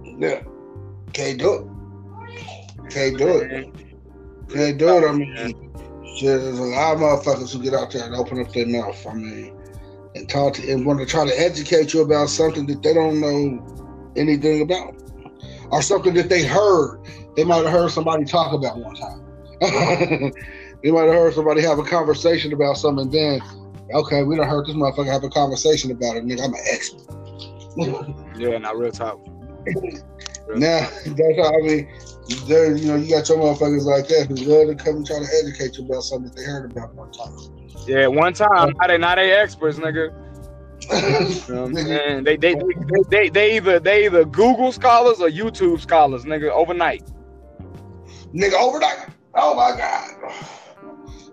Yeah, 0.04 0.44
can't 1.14 1.40
do 1.40 1.54
it. 1.56 2.92
Can't 2.92 3.18
do 3.18 3.38
it. 3.38 3.74
Can't 4.50 4.78
do 4.78 4.98
it. 4.98 5.10
I 5.10 5.12
mean, 5.12 5.74
shit, 6.18 6.42
there's 6.42 6.60
a 6.60 6.64
lot 6.64 6.94
of 6.94 7.00
motherfuckers 7.00 7.54
who 7.54 7.64
get 7.64 7.74
out 7.74 7.92
there 7.92 8.04
and 8.04 8.14
open 8.14 8.40
up 8.40 8.54
their 8.54 8.68
mouth. 8.68 9.04
I 9.08 9.14
mean, 9.16 9.58
and 10.14 10.30
talk 10.30 10.54
to 10.56 10.72
and 10.72 10.86
want 10.86 11.00
to 11.00 11.08
try 11.08 11.26
to 11.26 11.40
educate 11.40 11.94
you 11.94 12.02
about 12.04 12.30
something 12.30 12.68
that 12.68 12.84
they 12.84 12.94
don't 12.94 13.20
know 13.20 14.14
anything 14.16 14.62
about, 14.62 14.96
or 15.72 15.82
something 15.82 16.14
that 16.16 16.30
they 16.30 16.44
heard. 16.44 17.00
They 17.36 17.44
might 17.44 17.64
have 17.64 17.72
heard 17.72 17.92
somebody 17.92 18.26
talk 18.26 18.54
about 18.54 18.78
one 18.78 18.96
time. 18.96 19.26
they 20.84 20.92
might 20.92 21.06
have 21.06 21.14
heard 21.14 21.34
somebody 21.34 21.62
have 21.62 21.80
a 21.80 21.84
conversation 21.84 22.54
about 22.54 22.78
something. 22.78 23.10
Then, 23.10 23.42
okay, 23.94 24.24
we 24.24 24.36
don't 24.36 24.48
heard 24.48 24.66
this 24.66 24.76
motherfucker 24.76 25.12
have 25.12 25.24
a 25.24 25.30
conversation 25.30 25.92
about 25.92 26.18
it. 26.18 26.26
Nigga, 26.26 26.44
I'm 26.44 26.54
an 26.54 26.62
expert. 26.70 27.10
yeah, 28.38 28.58
not 28.58 28.78
real 28.78 28.92
talk. 28.92 29.20
now 30.56 30.88
that's 31.06 31.38
how 31.38 31.54
I 31.54 31.62
mean. 31.62 31.90
There, 32.46 32.76
you 32.76 32.88
know, 32.88 32.96
you 32.96 33.10
got 33.10 33.28
your 33.28 33.40
motherfuckers 33.40 33.86
like 33.86 34.08
that 34.10 34.28
who 34.28 34.36
love 34.36 34.68
to 34.68 34.84
come 34.84 34.98
and 34.98 35.06
try 35.06 35.18
to 35.18 35.28
educate 35.44 35.80
you 35.80 35.86
about 35.86 36.04
something 36.04 36.30
that 36.30 36.36
they 36.36 36.44
heard 36.44 36.70
about 36.70 36.94
one 36.94 37.12
time. 37.12 37.34
Yeah, 37.88 38.06
one 38.06 38.34
time. 38.34 38.76
Now 38.80 38.88
they 38.88 39.00
not 39.00 39.16
they 39.16 39.32
experts, 39.32 39.80
nigga. 39.80 40.14
You 40.84 41.54
know 41.54 41.64
what 41.64 41.70
I'm 41.70 41.76
saying? 41.76 42.24
They, 42.24 42.38
they, 42.38 42.56
they, 42.56 43.04
they, 43.10 43.30
they 43.30 43.56
either 43.58 43.80
they 43.80 44.06
either 44.06 44.26
Google 44.26 44.72
scholars 44.72 45.20
or 45.20 45.30
YouTube 45.30 45.82
scholars, 45.82 46.26
nigga, 46.26 46.50
overnight. 46.50 47.04
Nigga, 48.34 48.54
overnight. 48.54 49.10
Oh 49.36 49.56
my 49.56 49.78
god. 49.78 50.34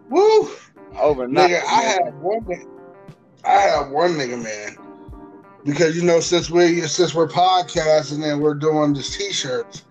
Woo. 0.09 0.51
Overnight. 0.99 1.51
Nigga, 1.51 1.63
I 1.65 1.83
have 1.83 2.15
one 2.15 2.41
nigga. 2.43 2.69
I 3.45 3.61
have 3.61 3.91
one 3.91 4.13
nigga, 4.13 4.43
man. 4.43 4.77
Because 5.65 5.97
you 5.97 6.03
know, 6.05 6.21
since 6.21 6.51
we 6.51 6.81
since 6.83 7.15
we're 7.15 7.29
podcasting 7.29 8.25
and 8.31 8.41
we're 8.41 8.55
doing 8.55 8.95
these 8.95 9.17
t-shirts, 9.17 9.85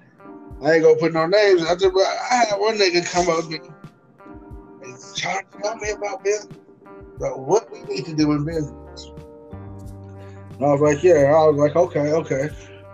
I 0.63 0.73
ain't 0.73 0.83
gonna 0.83 0.95
put 0.95 1.13
no 1.13 1.25
names. 1.27 1.63
I 1.63 1.75
just 1.75 1.95
I 1.95 2.35
had 2.35 2.57
one 2.57 2.77
nigga 2.77 3.05
come 3.11 3.29
up 3.29 3.49
me 3.49 3.59
and 4.83 4.97
try 5.15 5.41
to 5.41 5.57
tell 5.61 5.75
me 5.77 5.91
about 5.91 6.23
business, 6.23 6.57
about 7.17 7.39
what 7.39 7.71
we 7.71 7.81
need 7.83 8.05
to 8.05 8.15
do 8.15 8.31
in 8.31 8.45
business. 8.45 8.84
And 10.55 10.65
I 10.65 10.71
was 10.71 10.81
like, 10.81 11.03
yeah. 11.03 11.33
I 11.33 11.47
was 11.47 11.57
like, 11.57 11.75
okay, 11.75 12.11
okay, 12.11 12.49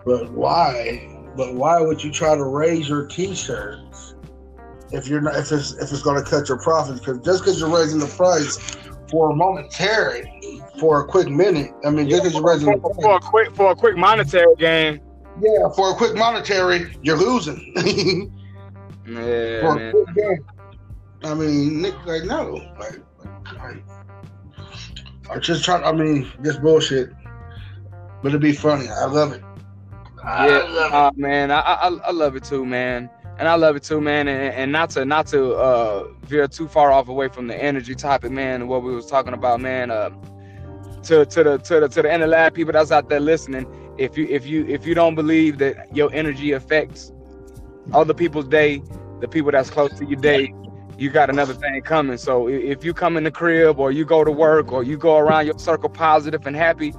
but 0.06 0.32
why? 0.32 1.08
But 1.36 1.53
why 1.56 1.80
would 1.80 2.03
you 2.03 2.12
try 2.12 2.36
to 2.36 2.44
raise 2.44 2.89
your 2.89 3.08
t-shirts 3.08 4.15
if 4.91 5.08
you're 5.08 5.22
not 5.22 5.36
if 5.36 5.51
it's 5.51 5.74
if 5.74 5.91
it's 5.91 6.01
gonna 6.01 6.24
cut 6.24 6.50
your 6.50 6.60
profits? 6.60 7.00
Because 7.00 7.20
just 7.20 7.44
because 7.44 7.60
you're 7.60 7.70
raising 7.70 8.00
the 8.00 8.08
price 8.08 8.58
for 9.10 9.32
a 9.32 9.36
momentary, 9.36 10.62
for 10.80 11.01
a 11.01 11.06
quick 11.06 11.30
minute, 11.30 11.72
I 11.86 11.89
mean, 11.89 12.10
just 12.10 12.24
because 12.24 12.34
you're 12.34 12.44
raising 12.44 12.82
for, 12.82 12.94
for 12.96 13.15
a 13.15 13.20
quick 13.20 13.56
for 13.56 13.72
a 13.72 13.75
quick 13.75 13.96
monetary 13.96 14.56
gain. 14.58 15.01
Yeah, 15.39 15.70
for 15.75 15.91
a 15.91 15.96
quick 15.96 16.15
monetary, 16.15 16.94
you're 17.01 17.18
losing. 17.18 17.74
yeah, 19.08 19.62
for 19.62 19.80
a 19.80 19.91
quick 19.91 20.15
game. 20.15 20.46
I 21.24 21.34
mean, 21.34 21.82
Nick, 21.82 21.94
like, 22.06 22.24
no. 22.24 22.62
Like, 22.80 23.00
like, 23.56 23.84
I 25.30 25.39
just 25.39 25.63
try, 25.63 25.82
I 25.82 25.91
mean, 25.91 26.30
this 26.39 26.58
bullshit. 26.58 27.12
But 28.21 28.29
it'd 28.29 28.41
be 28.41 28.53
funny. 28.53 28.87
I 28.89 29.05
love 29.05 29.33
it. 29.33 29.43
I 30.23 30.37
Yeah, 30.37 30.61
love 30.61 30.91
uh, 30.91 31.11
man, 31.15 31.51
I, 31.51 31.59
I 31.59 31.87
I 31.87 32.11
love 32.11 32.35
it 32.35 32.43
too, 32.43 32.65
man, 32.65 33.09
and 33.37 33.47
I 33.47 33.55
love 33.55 33.75
it 33.75 33.83
too, 33.83 34.01
man, 34.01 34.27
and, 34.27 34.53
and 34.53 34.71
not 34.71 34.89
to 34.91 35.05
not 35.05 35.27
to 35.27 35.53
uh, 35.53 36.07
veer 36.23 36.47
too 36.47 36.67
far 36.67 36.91
off 36.91 37.07
away 37.09 37.27
from 37.29 37.47
the 37.47 37.55
energy 37.55 37.95
topic, 37.95 38.31
man, 38.31 38.61
and 38.61 38.69
what 38.69 38.83
we 38.83 38.93
was 38.93 39.05
talking 39.07 39.33
about, 39.33 39.59
man. 39.61 39.91
Uh, 39.91 40.09
to 41.03 41.25
to 41.25 41.43
the 41.43 41.57
to 41.59 41.79
the 41.81 41.87
to 41.89 42.01
the 42.01 42.07
interlab 42.09 42.53
people 42.53 42.73
that's 42.73 42.91
out 42.91 43.09
there 43.09 43.19
listening, 43.19 43.65
if 43.97 44.17
you 44.17 44.27
if 44.29 44.45
you 44.45 44.65
if 44.67 44.85
you 44.85 44.93
don't 44.95 45.15
believe 45.15 45.57
that 45.59 45.75
your 45.95 46.09
energy 46.13 46.51
affects 46.51 47.11
other 47.93 48.13
people's 48.13 48.47
day, 48.47 48.81
the 49.19 49.27
people 49.27 49.51
that's 49.51 49.69
close 49.69 49.93
to 49.99 50.05
your 50.05 50.19
day, 50.19 50.53
you 50.97 51.09
got 51.09 51.29
another 51.29 51.53
thing 51.53 51.81
coming. 51.83 52.17
So 52.17 52.47
if 52.47 52.83
you 52.83 52.93
come 52.93 53.17
in 53.17 53.23
the 53.23 53.31
crib 53.31 53.79
or 53.79 53.91
you 53.91 54.05
go 54.05 54.23
to 54.23 54.31
work 54.31 54.71
or 54.71 54.83
you 54.83 54.97
go 54.97 55.17
around 55.17 55.45
your 55.45 55.57
circle 55.57 55.89
positive 55.89 56.45
and 56.45 56.55
happy, 56.55 56.93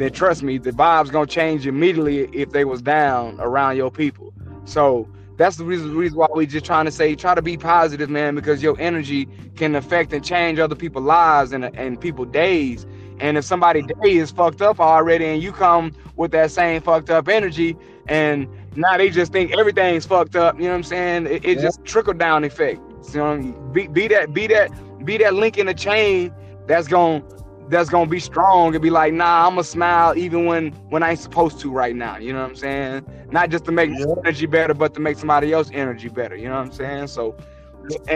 then 0.00 0.12
trust 0.12 0.42
me, 0.42 0.58
the 0.58 0.72
vibes 0.72 1.12
gonna 1.12 1.26
change 1.26 1.66
immediately 1.66 2.20
if 2.32 2.50
they 2.50 2.64
was 2.64 2.82
down 2.82 3.40
around 3.40 3.76
your 3.76 3.90
people. 3.90 4.34
So 4.64 5.08
that's 5.36 5.56
the 5.56 5.64
reason, 5.64 5.96
reason 5.96 6.18
why 6.18 6.28
we 6.34 6.46
just 6.46 6.66
trying 6.66 6.86
to 6.86 6.92
say 6.92 7.14
try 7.16 7.34
to 7.34 7.42
be 7.42 7.56
positive, 7.58 8.10
man, 8.10 8.34
because 8.36 8.62
your 8.62 8.76
energy 8.80 9.28
can 9.56 9.74
affect 9.76 10.12
and 10.12 10.24
change 10.24 10.58
other 10.58 10.76
people's 10.76 11.04
lives 11.06 11.52
and 11.52 11.64
and 11.64 12.00
people 12.00 12.24
days. 12.26 12.86
And 13.20 13.38
if 13.38 13.44
somebody 13.44 13.82
day 13.82 14.16
is 14.16 14.30
fucked 14.30 14.62
up 14.62 14.80
already, 14.80 15.26
and 15.26 15.42
you 15.42 15.52
come 15.52 15.92
with 16.16 16.32
that 16.32 16.50
same 16.50 16.82
fucked 16.82 17.10
up 17.10 17.28
energy, 17.28 17.76
and 18.08 18.48
now 18.76 18.96
they 18.96 19.10
just 19.10 19.32
think 19.32 19.52
everything's 19.58 20.06
fucked 20.06 20.36
up, 20.36 20.56
you 20.56 20.64
know 20.64 20.70
what 20.70 20.76
I'm 20.76 20.84
saying? 20.84 21.26
It, 21.26 21.44
it 21.44 21.58
Yeah. 21.58 21.62
just 21.62 21.84
trickle 21.84 22.14
down 22.14 22.44
effect. 22.44 22.80
You 23.12 23.18
know, 23.20 23.38
be, 23.72 23.88
be 23.88 24.08
that 24.08 24.32
be 24.34 24.46
that 24.48 24.70
be 25.04 25.18
that 25.18 25.34
link 25.34 25.58
in 25.58 25.66
the 25.66 25.74
chain 25.74 26.32
that's 26.66 26.88
going 26.88 27.24
that's 27.70 27.88
gonna 27.90 28.10
be 28.10 28.20
strong 28.20 28.74
and 28.74 28.82
be 28.82 28.90
like, 28.90 29.14
nah, 29.14 29.46
I'm 29.46 29.52
gonna 29.54 29.64
smile 29.64 30.16
even 30.16 30.46
when 30.46 30.72
when 30.90 31.02
I 31.02 31.10
ain't 31.10 31.20
supposed 31.20 31.60
to 31.60 31.70
right 31.70 31.96
now. 31.96 32.18
You 32.18 32.32
know 32.32 32.40
what 32.42 32.50
I'm 32.50 32.56
saying? 32.56 33.06
Not 33.30 33.50
just 33.50 33.64
to 33.66 33.72
make 33.72 33.90
Yeah. 33.90 34.14
energy 34.24 34.46
better, 34.46 34.74
but 34.74 34.94
to 34.94 35.00
make 35.00 35.18
somebody 35.18 35.52
else 35.52 35.70
energy 35.72 36.08
better. 36.08 36.36
You 36.36 36.48
know 36.48 36.56
what 36.56 36.66
I'm 36.66 36.72
saying? 36.72 37.08
So 37.08 37.36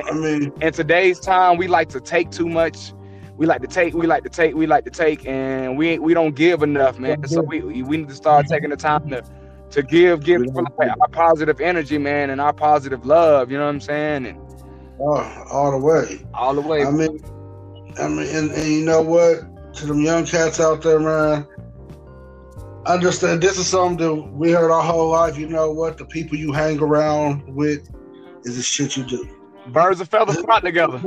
I 0.09 0.13
mean, 0.15 0.53
in 0.61 0.73
today's 0.73 1.21
time, 1.21 1.57
we 1.57 1.69
like 1.69 1.89
to 1.91 2.01
take 2.01 2.31
too 2.31 2.49
much. 2.49 2.93
We 3.37 3.47
like 3.47 3.63
to 3.63 3.69
take, 3.69 3.95
we 3.95 4.07
like 4.07 4.25
to 4.25 4.31
take, 4.31 4.55
we 4.55 4.67
like 4.67 4.85
to 4.85 4.91
take, 4.91 5.27
and 5.27 5.77
we 5.77 5.99
we 5.99 6.15
don't 6.15 6.35
give 6.37 6.63
enough, 6.63 6.99
man. 6.99 7.17
So 7.27 7.43
we 7.43 7.61
we 7.63 7.97
need 7.99 8.09
to 8.09 8.15
start 8.15 8.47
taking 8.47 8.71
the 8.71 8.77
time 8.77 9.01
to 9.11 9.23
to 9.71 9.83
give, 9.83 10.23
give 10.23 10.43
like 10.79 10.91
our 11.01 11.09
positive 11.11 11.61
energy, 11.61 11.99
man, 11.99 12.31
and 12.31 12.41
our 12.41 12.53
positive 12.53 13.05
love. 13.07 13.51
You 13.51 13.59
know 13.59 13.65
what 13.65 13.71
I'm 13.71 13.81
saying? 13.81 14.27
And 14.27 14.39
oh, 15.01 15.45
all 15.51 15.71
the 15.73 15.79
way. 15.79 16.25
all 16.35 16.55
the 16.55 16.63
way. 16.63 16.87
I 16.87 16.91
mean, 16.91 17.19
I 17.99 18.09
mean, 18.09 18.27
and, 18.35 18.51
and 18.51 18.73
you 18.73 18.85
know 18.85 19.03
what? 19.03 19.75
To 19.77 19.87
them 19.87 20.01
young 20.01 20.25
cats 20.25 20.61
out 20.61 20.83
there, 20.83 21.01
man, 21.01 21.47
understand 22.87 23.43
this 23.43 23.59
is 23.59 23.67
something 23.67 23.97
that 23.99 24.15
we 24.15 24.53
heard 24.53 24.71
our 24.71 24.83
whole 24.83 25.11
life. 25.11 25.39
You 25.39 25.49
know 25.49 25.71
what? 25.73 25.99
The 25.99 26.05
people 26.07 26.37
you 26.37 26.53
hang 26.53 26.81
around 26.81 27.43
with 27.55 27.89
is 28.45 28.57
the 28.57 28.63
shit 28.63 28.97
you 28.97 29.05
do. 29.05 29.29
Birds 29.69 30.01
of 30.01 30.09
feather 30.09 30.33
flock 30.33 30.63
together. 30.63 31.01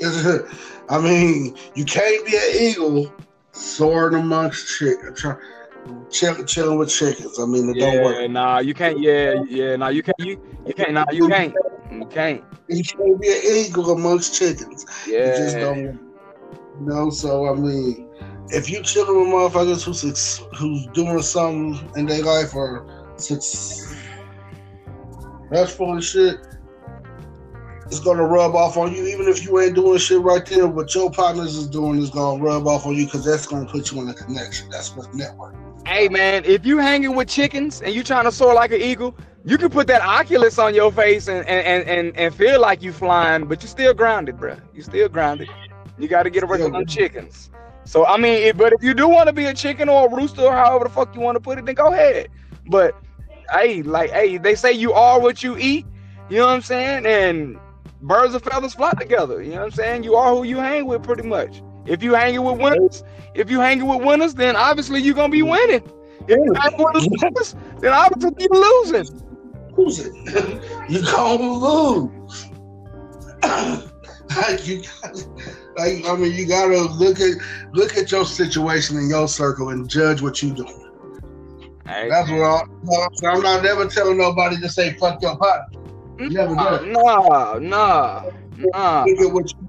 I 0.88 0.98
mean, 0.98 1.56
you 1.74 1.84
can't 1.84 2.26
be 2.26 2.36
an 2.36 2.50
eagle 2.58 3.12
soaring 3.52 4.14
amongst 4.18 4.78
chickens, 4.78 5.24
chill, 6.10 6.44
chilling 6.44 6.78
with 6.78 6.88
chickens. 6.90 7.38
I 7.38 7.44
mean, 7.44 7.70
it 7.70 7.78
don't 7.78 8.02
work. 8.04 8.30
nah, 8.30 8.58
you 8.60 8.74
can't. 8.74 8.98
Yeah, 8.98 9.42
yeah, 9.48 9.76
nah, 9.76 9.88
you 9.88 10.02
can't. 10.02 10.18
You 10.18 10.40
you 10.66 10.72
can't. 10.74 10.92
Nah, 10.92 11.04
you 11.12 11.28
can't. 11.28 11.54
You 11.90 12.06
can't. 12.06 12.44
You 12.68 12.84
can't 12.84 13.20
be 13.20 13.28
an 13.28 13.40
eagle 13.44 13.90
amongst 13.90 14.34
chickens. 14.34 14.84
It 15.06 15.36
just 15.36 15.56
Yeah. 15.56 15.60
don't. 15.60 15.78
You 15.78 16.86
know, 16.86 17.10
so 17.10 17.48
I 17.48 17.54
mean, 17.54 18.08
if 18.50 18.70
you 18.70 18.82
chilling 18.82 19.18
with 19.18 19.28
motherfuckers 19.28 19.84
who's 19.84 20.38
who's 20.58 20.86
doing 20.88 21.20
something 21.22 21.90
in 21.96 22.06
their 22.06 22.22
life 22.22 22.54
or 22.54 22.86
suc- 23.16 23.98
that's 25.50 25.72
full 25.72 25.96
of 25.96 26.04
shit. 26.04 26.38
It's 27.86 27.98
gonna 27.98 28.24
rub 28.24 28.54
off 28.54 28.76
on 28.76 28.94
you, 28.94 29.04
even 29.06 29.26
if 29.26 29.44
you 29.44 29.58
ain't 29.58 29.74
doing 29.74 29.98
shit 29.98 30.20
right 30.20 30.46
there. 30.46 30.68
What 30.68 30.94
your 30.94 31.10
partners 31.10 31.56
is 31.56 31.66
doing 31.66 31.98
is 31.98 32.10
gonna 32.10 32.40
rub 32.40 32.68
off 32.68 32.86
on 32.86 32.94
you 32.94 33.06
because 33.06 33.24
that's 33.24 33.46
gonna 33.46 33.66
put 33.66 33.90
you 33.90 34.00
in 34.00 34.08
a 34.08 34.14
connection. 34.14 34.68
That's 34.70 34.94
what 34.94 35.12
network. 35.12 35.56
Hey 35.86 36.08
man, 36.08 36.44
if 36.44 36.64
you 36.64 36.78
hanging 36.78 37.16
with 37.16 37.28
chickens 37.28 37.82
and 37.82 37.92
you 37.92 38.04
trying 38.04 38.24
to 38.26 38.32
soar 38.32 38.54
like 38.54 38.70
an 38.70 38.80
eagle, 38.80 39.16
you 39.44 39.56
can 39.56 39.70
put 39.70 39.86
that 39.86 40.02
Oculus 40.02 40.58
on 40.58 40.74
your 40.74 40.92
face 40.92 41.28
and 41.28 41.46
and 41.46 41.66
and 41.66 41.88
and, 41.88 42.16
and 42.16 42.34
feel 42.34 42.60
like 42.60 42.82
you 42.82 42.92
flying, 42.92 43.46
but 43.46 43.62
you're 43.62 43.68
still 43.68 43.94
grounded, 43.94 44.36
bruh. 44.36 44.60
You 44.74 44.82
still 44.82 45.08
grounded. 45.08 45.48
You 45.98 46.08
got 46.08 46.24
to 46.24 46.30
get 46.30 46.42
away 46.42 46.62
from 46.62 46.72
them 46.72 46.86
chickens. 46.86 47.50
So 47.84 48.06
I 48.06 48.16
mean, 48.16 48.42
if, 48.42 48.56
but 48.56 48.72
if 48.72 48.82
you 48.82 48.94
do 48.94 49.08
want 49.08 49.28
to 49.28 49.32
be 49.32 49.46
a 49.46 49.54
chicken 49.54 49.88
or 49.88 50.06
a 50.06 50.14
rooster 50.14 50.42
or 50.42 50.52
however 50.52 50.84
the 50.84 50.90
fuck 50.90 51.14
you 51.14 51.20
want 51.20 51.36
to 51.36 51.40
put 51.40 51.58
it, 51.58 51.66
then 51.66 51.74
go 51.74 51.92
ahead. 51.92 52.28
But 52.66 52.94
hey, 53.50 53.82
like 53.82 54.10
hey, 54.10 54.36
they 54.36 54.54
say 54.54 54.72
you 54.72 54.92
are 54.92 55.18
what 55.20 55.42
you 55.42 55.56
eat. 55.58 55.86
You 56.28 56.38
know 56.38 56.46
what 56.46 56.52
I'm 56.52 56.62
saying? 56.62 57.06
And 57.06 57.58
birds 58.02 58.34
of 58.34 58.42
feathers 58.42 58.74
flock 58.74 58.98
together. 59.00 59.42
You 59.42 59.52
know 59.52 59.56
what 59.56 59.64
I'm 59.64 59.70
saying? 59.72 60.04
You 60.04 60.14
are 60.16 60.34
who 60.34 60.44
you 60.44 60.58
hang 60.58 60.86
with, 60.86 61.02
pretty 61.02 61.26
much. 61.26 61.62
If 61.86 62.02
you 62.02 62.14
hanging 62.14 62.44
with 62.44 62.58
winners, 62.58 63.02
if 63.34 63.50
you 63.50 63.58
hanging 63.58 63.86
with 63.86 64.02
winners, 64.02 64.34
then 64.34 64.54
obviously 64.54 65.00
you're 65.00 65.14
gonna 65.14 65.32
be 65.32 65.42
winning. 65.42 65.82
If 66.28 66.36
you 66.36 66.54
hanging 66.54 66.78
with 66.78 66.94
losers, 67.22 67.56
then 67.80 67.92
obviously 67.92 68.34
you're 68.38 68.84
losing. 68.84 69.29
Lose 69.80 69.98
it. 70.00 70.12
you 70.90 71.02
gonna 71.02 71.52
lose. 71.52 72.46
like 74.36 74.66
you, 74.66 74.82
got- 74.82 75.26
like 75.78 76.06
I 76.06 76.16
mean, 76.16 76.32
you 76.34 76.46
gotta 76.46 76.82
look 76.82 77.18
at 77.20 77.34
look 77.72 77.96
at 77.96 78.10
your 78.12 78.24
situation 78.26 78.98
in 78.98 79.08
your 79.08 79.26
circle 79.28 79.70
and 79.70 79.88
judge 79.88 80.20
what 80.22 80.42
you 80.42 80.52
doing. 80.54 80.76
Hey, 81.86 82.08
That's 82.08 82.28
what 82.30 82.40
I, 82.42 83.28
I'm 83.28 83.42
not 83.42 83.62
never 83.62 83.86
telling 83.86 84.18
nobody 84.18 84.56
to 84.60 84.68
say 84.68 84.92
fuck 84.94 85.20
your 85.22 85.36
partner. 85.38 85.80
Never 86.18 86.54
done. 86.54 86.92
Nah, 86.92 87.58
nah, 87.58 88.24
nah. 88.58 89.04
Look 89.04 89.20
at 89.20 89.32
what 89.32 89.50
you- 89.50 89.68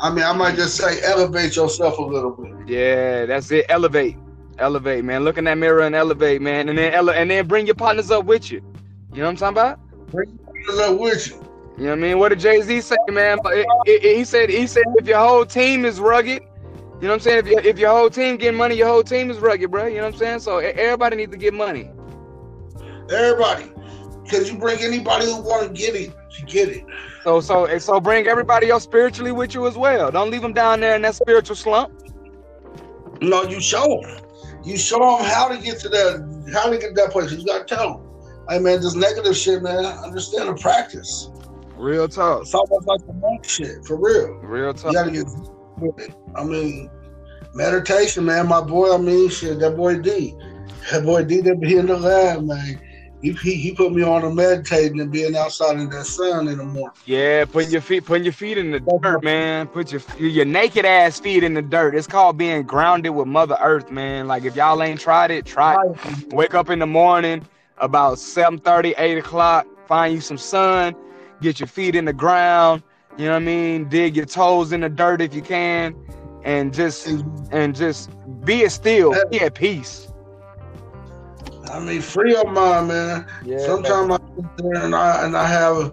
I 0.00 0.10
mean, 0.12 0.24
I 0.24 0.32
might 0.32 0.56
just 0.56 0.76
say 0.76 1.00
elevate 1.04 1.56
yourself 1.56 1.98
a 1.98 2.02
little 2.02 2.30
bit. 2.32 2.52
Yeah, 2.68 3.24
that's 3.26 3.50
it. 3.50 3.64
Elevate, 3.70 4.16
elevate, 4.58 5.04
man. 5.04 5.24
Look 5.24 5.38
in 5.38 5.44
that 5.44 5.56
mirror 5.58 5.82
and 5.82 5.94
elevate, 5.94 6.40
man, 6.42 6.68
and 6.68 6.76
then 6.78 6.92
ele- 6.94 7.10
and 7.10 7.30
then 7.30 7.46
bring 7.46 7.66
your 7.66 7.74
partners 7.76 8.10
up 8.10 8.24
with 8.24 8.50
you. 8.50 8.60
You 9.16 9.22
know 9.22 9.28
what 9.28 9.42
I'm 9.42 9.54
talking 9.54 9.54
about? 9.54 9.80
What's 10.66 10.78
up 10.78 11.00
with 11.00 11.28
you? 11.28 11.36
You 11.78 11.84
know 11.84 11.90
what 11.92 11.98
I 11.98 12.02
mean? 12.02 12.18
What 12.18 12.28
did 12.28 12.40
Jay 12.40 12.60
Z 12.60 12.82
say, 12.82 12.96
man? 13.08 13.38
But 13.42 13.56
it- 13.56 13.66
it- 13.86 14.04
it- 14.04 14.16
he 14.18 14.24
said 14.24 14.50
he 14.50 14.66
said 14.66 14.82
if 14.98 15.06
your 15.06 15.16
whole 15.16 15.46
team 15.46 15.86
is 15.86 15.98
rugged, 15.98 16.42
you 16.42 17.08
know 17.08 17.08
what 17.08 17.12
I'm 17.14 17.20
saying? 17.20 17.38
If, 17.38 17.46
your 17.46 17.60
if 17.60 17.78
your 17.78 17.90
whole 17.92 18.10
team 18.10 18.36
getting 18.36 18.58
money, 18.58 18.74
your 18.74 18.88
whole 18.88 19.02
team 19.02 19.30
is 19.30 19.38
rugged, 19.38 19.70
bro. 19.70 19.86
You 19.86 19.96
know 19.96 20.02
what 20.02 20.12
I'm 20.12 20.18
saying? 20.18 20.40
So 20.40 20.58
everybody 20.58 21.16
needs 21.16 21.32
to 21.32 21.38
get 21.38 21.54
money. 21.54 21.90
Everybody. 23.10 23.72
Because 24.22 24.52
you 24.52 24.58
bring 24.58 24.80
anybody 24.80 25.24
who 25.24 25.40
want 25.40 25.66
to 25.66 25.72
get 25.72 25.94
it, 25.94 26.12
to 26.36 26.44
get 26.44 26.68
it. 26.68 26.84
So 27.24 27.40
so 27.40 27.78
so 27.78 27.98
bring 27.98 28.26
everybody 28.26 28.68
else 28.68 28.84
spiritually 28.84 29.32
with 29.32 29.54
you 29.54 29.66
as 29.66 29.78
well. 29.78 30.10
Don't 30.10 30.30
leave 30.30 30.42
them 30.42 30.52
down 30.52 30.80
there 30.80 30.94
in 30.94 31.00
that 31.02 31.14
spiritual 31.14 31.56
slump. 31.56 31.90
No, 33.22 33.44
you 33.44 33.62
show 33.62 34.02
them. 34.02 34.20
You 34.62 34.76
show 34.76 34.98
them 34.98 35.24
how 35.24 35.48
to 35.48 35.56
get 35.56 35.80
to 35.80 35.88
that, 35.88 36.50
how 36.52 36.68
to 36.70 36.76
get 36.76 36.88
to 36.88 36.94
that 36.96 37.12
place. 37.12 37.32
You 37.32 37.46
got 37.46 37.66
to 37.66 37.74
tell 37.74 37.92
them. 37.94 38.05
Hey, 38.48 38.60
man, 38.60 38.80
this 38.80 38.94
negative 38.94 39.36
shit, 39.36 39.62
man, 39.62 39.84
understand 39.84 40.48
the 40.48 40.54
practice. 40.54 41.30
Real 41.76 42.08
talk. 42.08 42.42
It's 42.42 42.54
almost 42.54 42.86
like 42.86 43.04
the 43.06 43.12
monk 43.14 43.44
shit, 43.44 43.84
for 43.84 43.96
real. 43.96 44.34
Real 44.36 44.72
talk. 44.72 44.92
You 44.92 44.98
talk. 44.98 45.06
got 45.06 45.10
to 45.10 45.10
get 45.10 45.26
with 45.78 45.98
it. 45.98 46.14
I 46.36 46.44
mean, 46.44 46.88
meditation, 47.54 48.24
man. 48.24 48.48
My 48.48 48.60
boy, 48.60 48.94
I 48.94 48.98
mean, 48.98 49.28
shit, 49.30 49.58
that 49.58 49.76
boy 49.76 49.98
D. 49.98 50.34
That 50.92 51.04
boy 51.04 51.24
D 51.24 51.40
that 51.40 51.60
be 51.60 51.76
in 51.76 51.86
the 51.86 51.96
lab, 51.96 52.44
man. 52.44 52.80
He, 53.20 53.32
he, 53.32 53.54
he 53.54 53.74
put 53.74 53.92
me 53.92 54.02
on 54.02 54.22
to 54.22 54.30
meditating 54.30 55.00
and 55.00 55.10
being 55.10 55.34
outside 55.36 55.80
in 55.80 55.90
that 55.90 56.04
sun 56.04 56.46
in 56.46 56.58
the 56.58 56.64
morning. 56.64 56.90
Yeah, 57.06 57.46
putting 57.46 57.70
your 57.70 57.80
feet 57.80 58.04
putting 58.04 58.24
your 58.24 58.32
feet 58.32 58.58
in 58.58 58.70
the 58.70 58.80
dirt, 58.80 59.24
man. 59.24 59.66
Put 59.66 59.90
your 59.90 60.02
your 60.18 60.44
naked 60.44 60.84
ass 60.84 61.18
feet 61.18 61.42
in 61.42 61.54
the 61.54 61.62
dirt. 61.62 61.96
It's 61.96 62.06
called 62.06 62.38
being 62.38 62.62
grounded 62.62 63.14
with 63.14 63.26
Mother 63.26 63.56
Earth, 63.60 63.90
man. 63.90 64.28
Like 64.28 64.44
if 64.44 64.54
y'all 64.54 64.80
ain't 64.82 65.00
tried 65.00 65.32
it, 65.32 65.44
try 65.46 65.74
it. 65.74 66.32
Wake 66.32 66.54
up 66.54 66.70
in 66.70 66.78
the 66.78 66.86
morning 66.86 67.44
about 67.78 68.18
7 68.18 68.60
8 68.64 69.18
o'clock, 69.18 69.66
find 69.86 70.14
you 70.14 70.20
some 70.20 70.38
sun, 70.38 70.94
get 71.40 71.60
your 71.60 71.66
feet 71.66 71.94
in 71.94 72.04
the 72.04 72.12
ground, 72.12 72.82
you 73.16 73.24
know 73.24 73.32
what 73.32 73.42
I 73.42 73.44
mean? 73.44 73.88
Dig 73.88 74.14
your 74.14 74.26
toes 74.26 74.72
in 74.72 74.80
the 74.80 74.88
dirt 74.88 75.22
if 75.22 75.34
you 75.34 75.40
can, 75.40 75.94
and 76.44 76.72
just 76.72 77.06
and 77.50 77.74
just 77.74 78.10
be 78.44 78.62
it 78.62 78.70
still, 78.70 79.14
be 79.30 79.40
at 79.40 79.54
peace. 79.54 80.08
I 81.72 81.80
mean, 81.80 82.00
free 82.00 82.32
your 82.32 82.50
mind, 82.50 82.88
man. 82.88 83.26
Yeah. 83.44 83.58
Sometimes 83.58 84.12
I 84.12 84.16
sit 84.36 84.56
there 84.58 84.84
and 84.84 84.94
I 84.94 85.24
and 85.24 85.36
I 85.36 85.48
have 85.48 85.92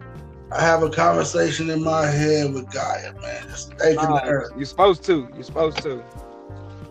I 0.52 0.62
have 0.62 0.84
a 0.84 0.90
conversation 0.90 1.70
in 1.70 1.82
my 1.84 2.06
head 2.06 2.54
with 2.54 2.72
Gaia, 2.72 3.14
man. 3.22 3.48
Just 3.48 3.72
taking 3.78 3.96
the 3.96 4.22
earth. 4.26 4.52
you're 4.56 4.66
supposed 4.66 5.04
to. 5.06 5.30
You're 5.34 5.44
supposed 5.44 5.78
to. 5.78 6.04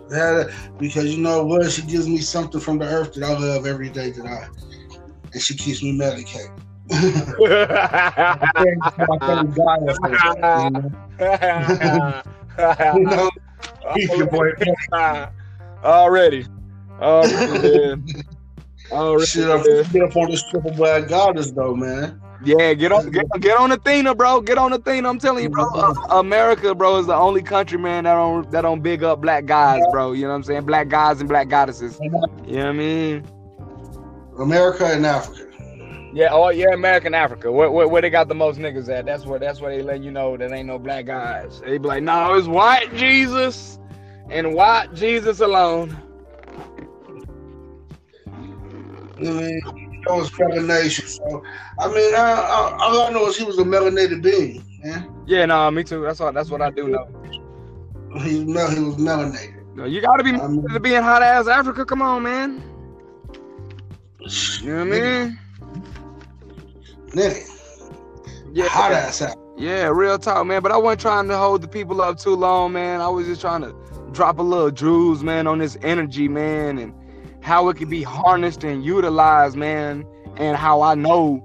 That- 0.09 0.53
because 0.79 1.15
you 1.15 1.23
know 1.23 1.45
what? 1.45 1.71
She 1.71 1.83
gives 1.83 2.09
me 2.09 2.19
something 2.19 2.61
from 2.61 2.79
the 2.79 2.87
earth 2.87 3.15
that 3.15 3.23
I 3.23 3.39
love 3.39 3.67
every 3.67 3.89
day 3.89 4.11
that 4.11 4.27
I 4.27 4.49
and 5.33 5.43
she 5.43 5.55
keeps 5.55 5.83
me 5.83 5.93
medicated. 5.93 6.51
you 6.91 7.09
know, 13.05 13.31
your 13.97 14.27
boy 14.27 14.51
Already. 15.83 16.47
Already. 17.01 18.03
Already, 18.93 19.27
shit 19.27 19.47
man. 19.47 19.85
get 19.93 20.03
up 20.03 20.17
on 20.17 20.31
this 20.31 20.43
triple 20.51 20.73
black 20.73 21.09
goddess 21.09 21.51
though, 21.53 21.75
man. 21.75 22.21
Yeah, 22.45 22.75
get 22.75 22.93
on, 22.93 23.11
get, 23.11 23.27
get 23.41 23.57
on 23.57 23.71
Athena, 23.73 24.15
bro. 24.15 24.41
Get 24.41 24.59
on 24.59 24.73
Athena. 24.73 25.09
I'm 25.09 25.19
telling 25.19 25.45
you, 25.45 25.49
bro. 25.49 25.65
Uh, 25.73 25.95
America, 26.11 26.75
bro, 26.75 26.99
is 26.99 27.07
the 27.07 27.15
only 27.15 27.43
country, 27.43 27.79
man, 27.79 28.05
that 28.05 28.15
don't 28.15 28.51
that 28.51 28.63
don't 28.63 28.83
big 28.83 29.03
up 29.05 29.21
black 29.21 29.47
guys, 29.47 29.83
bro. 29.93 30.13
You 30.13 30.23
know 30.23 30.31
what 30.31 30.35
I'm 30.35 30.43
saying? 30.43 30.67
Black 30.67 30.89
guys 30.89 31.21
and 31.21 31.29
black 31.29 31.49
goddesses. 31.49 31.99
You 32.01 32.11
know 32.11 32.19
what 32.19 32.67
I 32.67 32.73
mean? 32.73 33.27
America 34.43 34.87
and 34.87 35.07
Africa. 35.07 35.49
Yeah. 36.13 36.29
Oh, 36.31 36.51
yeah. 36.51 36.73
America 36.75 37.07
and 37.07 37.15
Africa. 37.17 37.51
Where, 37.51 37.71
where, 37.71 37.89
where 37.89 38.03
they 38.03 38.11
got 38.11 38.29
the 38.29 38.35
most 38.35 38.59
niggas 38.59 38.89
at? 38.89 39.07
That's 39.07 39.25
where 39.25 39.39
that's 39.39 39.61
where 39.61 39.75
they 39.75 39.83
let 39.83 40.03
you 40.03 40.11
know 40.11 40.37
that 40.37 40.53
ain't 40.53 40.67
no 40.67 40.79
black 40.79 41.07
guys. 41.07 41.61
They 41.61 41.79
be 41.79 41.89
like, 41.89 42.03
no, 42.03 42.35
it's 42.35 42.47
white 42.49 42.95
Jesus 42.95 43.79
and 44.31 44.55
white 44.55 44.93
Jesus 44.95 45.41
alone. 45.41 45.97
I 48.27 49.21
mean, 49.21 49.61
you 49.77 50.03
know, 50.09 50.21
it's. 50.21 51.15
So, 51.17 51.43
I 51.79 51.89
mean, 51.89 52.15
I, 52.15 52.33
I, 52.33 52.77
all 52.81 53.01
I 53.03 53.11
know 53.11 53.29
is 53.29 53.37
he 53.37 53.45
was 53.45 53.59
a 53.59 53.63
melanated 53.63 54.23
being, 54.23 54.65
man. 54.83 55.09
Yeah, 55.27 55.47
no, 55.47 55.71
me 55.71 55.85
too. 55.85 56.03
That's 56.03 56.21
all. 56.21 56.33
That's 56.33 56.51
what 56.51 56.61
I 56.61 56.71
do 56.71 56.89
know. 56.89 57.07
He, 58.21 58.39
he 58.39 58.45
was 58.45 58.97
melanated. 58.97 59.65
No, 59.77 59.85
you 59.85 60.01
gotta 60.01 60.25
be 60.25 60.31
I 60.31 60.47
mean- 60.49 60.69
to 60.69 60.81
be 60.81 60.95
in 60.95 61.03
hot 61.03 61.23
ass 61.23 61.47
Africa. 61.47 61.85
Come 61.85 62.03
on, 62.03 62.23
man. 62.25 62.63
You 64.25 64.71
know 64.73 64.79
what 64.79 64.81
I 64.81 65.01
mean? 65.01 65.39
Nigga, 67.09 67.49
Yeah. 68.53 68.69
hot 68.69 68.93
ass 68.93 69.23
out. 69.23 69.37
Yeah, 69.59 69.89
real 69.89 70.19
talk, 70.19 70.47
man. 70.47 70.63
But 70.63 70.73
I 70.73 70.77
wasn't 70.77 71.01
trying 71.03 71.29
to 71.29 71.37
hold 71.37 71.63
the 71.63 71.69
people 71.69 72.01
up 72.01 72.19
too 72.19 72.35
long, 72.35 72.73
man. 72.73 73.01
I 73.01 73.09
was 73.09 73.27
just 73.27 73.41
trying 73.41 73.63
to 73.63 73.75
drop 74.13 74.39
a 74.39 74.43
little 74.43 74.71
jewels, 74.71 75.23
man, 75.23 75.47
on 75.47 75.59
this 75.59 75.77
energy, 75.83 76.29
man, 76.29 76.79
and 76.79 76.95
how 77.41 77.69
it 77.69 77.77
can 77.77 77.89
be 77.89 78.03
harnessed 78.03 78.65
and 78.65 78.85
utilized, 78.85 79.57
man, 79.57 80.07
and 80.37 80.57
how 80.57 80.83
I 80.83 80.95
know 80.95 81.45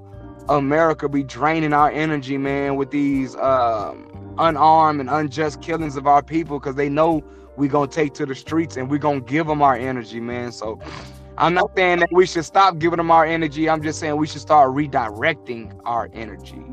America 0.49 1.09
be 1.09 1.23
draining 1.23 1.73
our 1.73 1.89
energy, 1.91 2.37
man, 2.37 2.75
with 2.75 2.91
these 2.91 3.35
um, 3.35 4.07
unarmed 4.37 4.99
and 5.01 5.09
unjust 5.09 5.61
killings 5.61 5.97
of 5.97 6.07
our 6.07 6.23
people, 6.23 6.59
because 6.59 6.75
they 6.75 6.89
know 6.89 7.23
we 7.57 7.67
gonna 7.67 7.87
take 7.87 8.13
to 8.13 8.25
the 8.25 8.35
streets 8.35 8.77
and 8.77 8.89
we 8.89 8.99
gonna 8.99 9.19
give 9.19 9.47
them 9.47 9.61
our 9.61 9.75
energy, 9.75 10.19
man. 10.19 10.51
So 10.51 10.79
I'm 11.37 11.53
not 11.53 11.71
saying 11.75 11.99
that 11.99 12.09
we 12.11 12.25
should 12.25 12.45
stop 12.45 12.79
giving 12.79 12.97
them 12.97 13.11
our 13.11 13.25
energy. 13.25 13.69
I'm 13.69 13.81
just 13.83 13.99
saying 13.99 14.15
we 14.17 14.27
should 14.27 14.41
start 14.41 14.71
redirecting 14.71 15.79
our 15.85 16.09
energy. 16.13 16.63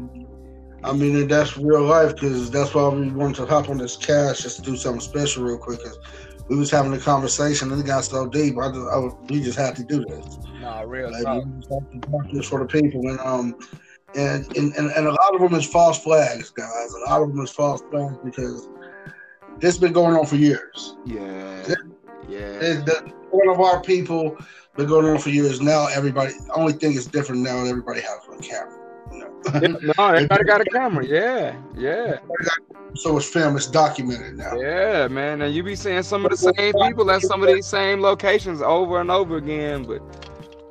I 0.82 0.92
mean, 0.92 1.26
that's 1.28 1.56
real 1.56 1.82
life 1.82 2.14
because 2.14 2.50
that's 2.50 2.74
why 2.74 2.88
we 2.88 3.10
wanted 3.10 3.36
to 3.36 3.46
hop 3.46 3.68
on 3.70 3.78
this 3.78 3.96
cast 3.96 4.42
just 4.42 4.56
to 4.56 4.62
do 4.62 4.76
something 4.76 5.00
special 5.00 5.44
real 5.44 5.58
quick. 5.58 5.82
Cause 5.82 5.98
we 6.48 6.56
was 6.56 6.70
having 6.70 6.92
a 6.92 6.98
conversation 6.98 7.72
and 7.72 7.80
it 7.80 7.86
got 7.86 8.04
so 8.04 8.26
deep. 8.26 8.56
I 8.58 8.68
just, 8.68 8.88
I 8.92 8.98
was, 8.98 9.14
we 9.30 9.40
just 9.40 9.58
had 9.58 9.76
to 9.76 9.84
do 9.84 10.04
this. 10.04 10.38
Nah, 10.60 10.80
real 10.82 11.10
Like, 11.10 11.24
talk. 11.24 11.44
we 11.44 11.60
just 11.60 11.72
have 11.72 11.90
to 11.90 11.98
do 12.28 12.36
this 12.36 12.48
for 12.48 12.58
the 12.60 12.66
people, 12.66 13.00
and 13.08 13.18
um, 13.20 13.54
and, 14.14 14.44
and 14.56 14.74
and 14.74 14.90
and 14.90 15.06
a 15.06 15.10
lot 15.10 15.34
of 15.34 15.40
them 15.40 15.54
is 15.54 15.66
false 15.66 15.98
flags, 16.02 16.50
guys. 16.50 16.92
A 16.92 17.10
lot 17.10 17.22
of 17.22 17.28
them 17.30 17.42
is 17.42 17.50
false 17.50 17.82
flags 17.90 18.16
because 18.22 18.68
this 19.58 19.78
been 19.78 19.92
going 19.92 20.16
on 20.16 20.26
for 20.26 20.36
years. 20.36 20.96
Yeah. 21.06 21.74
Yeah. 22.28 22.38
It, 22.38 22.86
the, 22.86 23.12
one 23.34 23.48
of 23.48 23.60
our 23.60 23.80
people 23.82 24.36
been 24.76 24.88
going 24.88 25.06
on 25.06 25.18
for 25.18 25.30
years. 25.30 25.60
Now 25.60 25.86
everybody, 25.86 26.34
only 26.54 26.72
thing 26.72 26.94
is 26.94 27.06
different 27.06 27.42
now. 27.42 27.64
Everybody 27.64 28.00
has 28.00 28.18
a 28.30 28.36
camera. 28.42 28.80
You 29.12 29.18
know? 29.18 29.40
Yeah, 29.60 29.92
no, 29.98 30.04
everybody 30.14 30.44
got 30.44 30.60
a 30.60 30.64
camera. 30.64 31.06
Yeah. 31.06 31.56
Yeah. 31.76 32.18
so 32.96 33.16
it's 33.16 33.28
film. 33.28 33.56
It's 33.56 33.66
documented 33.66 34.36
now. 34.36 34.56
Yeah, 34.56 35.08
man. 35.08 35.42
And 35.42 35.54
you 35.54 35.62
be 35.62 35.76
seeing 35.76 36.02
some 36.02 36.24
of 36.24 36.30
the 36.30 36.36
same 36.36 36.72
people 36.72 37.10
at 37.10 37.22
some 37.22 37.42
of 37.42 37.48
these 37.48 37.66
same 37.66 38.00
locations 38.00 38.62
over 38.62 39.00
and 39.00 39.10
over 39.10 39.36
again. 39.36 39.84
But 39.84 40.00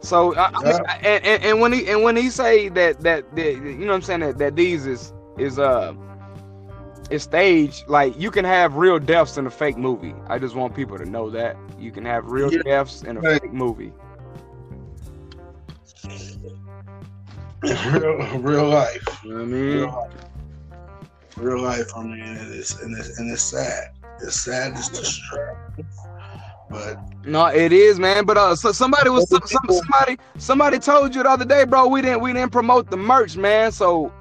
so 0.01 0.35
I, 0.35 0.51
I 0.53 0.63
mean, 0.63 0.81
and, 1.03 1.25
and, 1.25 1.43
and 1.43 1.61
when 1.61 1.71
he 1.71 1.87
and 1.87 2.03
when 2.03 2.17
he 2.17 2.29
say 2.29 2.69
that 2.69 3.01
that, 3.01 3.35
that 3.35 3.53
you 3.53 3.61
know 3.61 3.87
what 3.87 3.95
I'm 3.95 4.01
saying 4.01 4.19
that, 4.21 4.37
that 4.39 4.55
these 4.55 4.85
is 4.85 5.13
is 5.37 5.59
uh 5.59 5.93
is 7.09 7.23
staged, 7.23 7.87
like 7.87 8.17
you 8.19 8.31
can 8.31 8.45
have 8.45 8.75
real 8.75 8.99
deaths 8.99 9.37
in 9.37 9.45
a 9.47 9.51
fake 9.51 9.77
movie. 9.77 10.15
I 10.27 10.39
just 10.39 10.55
want 10.55 10.75
people 10.75 10.97
to 10.97 11.05
know 11.05 11.29
that. 11.31 11.57
You 11.77 11.91
can 11.91 12.05
have 12.05 12.25
real 12.27 12.51
Yeah. 12.51 12.63
deaths 12.65 13.03
in 13.03 13.17
a 13.17 13.21
Right. 13.21 13.41
fake 13.41 13.53
movie. 13.53 13.93
real, 17.93 18.39
real 18.39 18.67
life. 18.69 19.05
You 19.23 19.29
know 19.29 19.35
what 19.37 19.43
I 19.43 19.45
Real 19.67 19.85
mean? 19.85 19.87
life. 19.87 20.11
Real 21.37 21.61
life. 21.61 21.87
I 21.95 22.03
mean, 22.03 22.19
and 22.21 22.53
it's 22.53 22.81
and 22.81 22.97
it's, 22.97 23.19
and 23.19 23.31
it's 23.31 23.43
sad. 23.43 23.83
It's 24.21 24.43
sad. 24.43 24.71
It's 24.73 24.89
distressing. 24.89 25.87
But 26.69 26.97
No, 27.25 27.45
it 27.47 27.71
is, 27.71 27.99
man. 27.99 28.25
But 28.25 28.37
uh, 28.37 28.55
so 28.55 28.71
somebody 28.71 29.09
was 29.09 29.27
some, 29.29 29.41
some, 29.45 29.61
somebody 29.69 30.17
somebody 30.37 30.79
told 30.79 31.15
you 31.15 31.23
the 31.23 31.29
other 31.29 31.45
day, 31.45 31.65
bro. 31.65 31.87
We 31.87 32.01
didn't 32.01 32.21
we 32.21 32.33
didn't 32.33 32.51
promote 32.51 32.89
the 32.89 32.97
merch, 32.97 33.37
man. 33.37 33.71
So, 33.71 34.13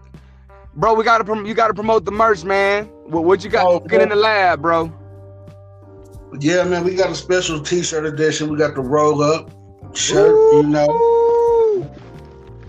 bro, 0.75 0.95
we 0.95 1.05
gotta 1.05 1.25
prom- 1.25 1.47
you 1.47 1.55
gotta 1.55 1.75
promote 1.75 2.05
the 2.05 2.11
merch, 2.13 2.45
man. 2.45 2.87
What, 3.07 3.25
what 3.25 3.45
you 3.45 3.51
got 3.51 3.67
Oh, 3.67 3.81
cooking 3.81 4.01
in 4.01 4.09
the 4.09 4.17
lab, 4.17 4.63
bro? 4.63 4.93
yeah, 6.41 6.65
man, 6.65 6.85
we 6.85 6.95
got 6.95 7.11
a 7.11 7.15
special 7.15 7.61
T-shirt 7.61 8.07
edition. 8.07 8.49
We 8.51 8.57
got 8.59 8.75
the 8.75 8.81
roll 8.81 9.23
up 9.23 9.51
shirt. 9.95 10.35
You 10.53 10.63
know, 10.63 10.87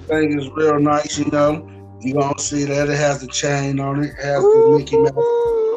thing 0.08 0.38
is 0.39 0.50
real 0.56 0.80
nice. 0.80 1.18
You 1.18 1.26
know, 1.32 1.70
you 2.02 2.13
gonna 2.13 2.38
see 2.39 2.66
that 2.66 2.89
it 2.89 2.98
has 2.98 3.22
the 3.22 3.28
chain 3.28 3.80
on 3.80 4.04
it. 4.04 4.10
It 4.20 4.24
has 4.26 4.44
the 4.44 4.78
Mickey 4.78 4.98
Mouse. 4.98 5.13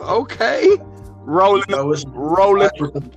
Okay, 0.08 0.76
rolling, 1.24 1.64
You 1.68 1.76
know, 1.76 1.92
it's 1.92 2.04
rolling. 2.08 2.68
the, 2.76 3.10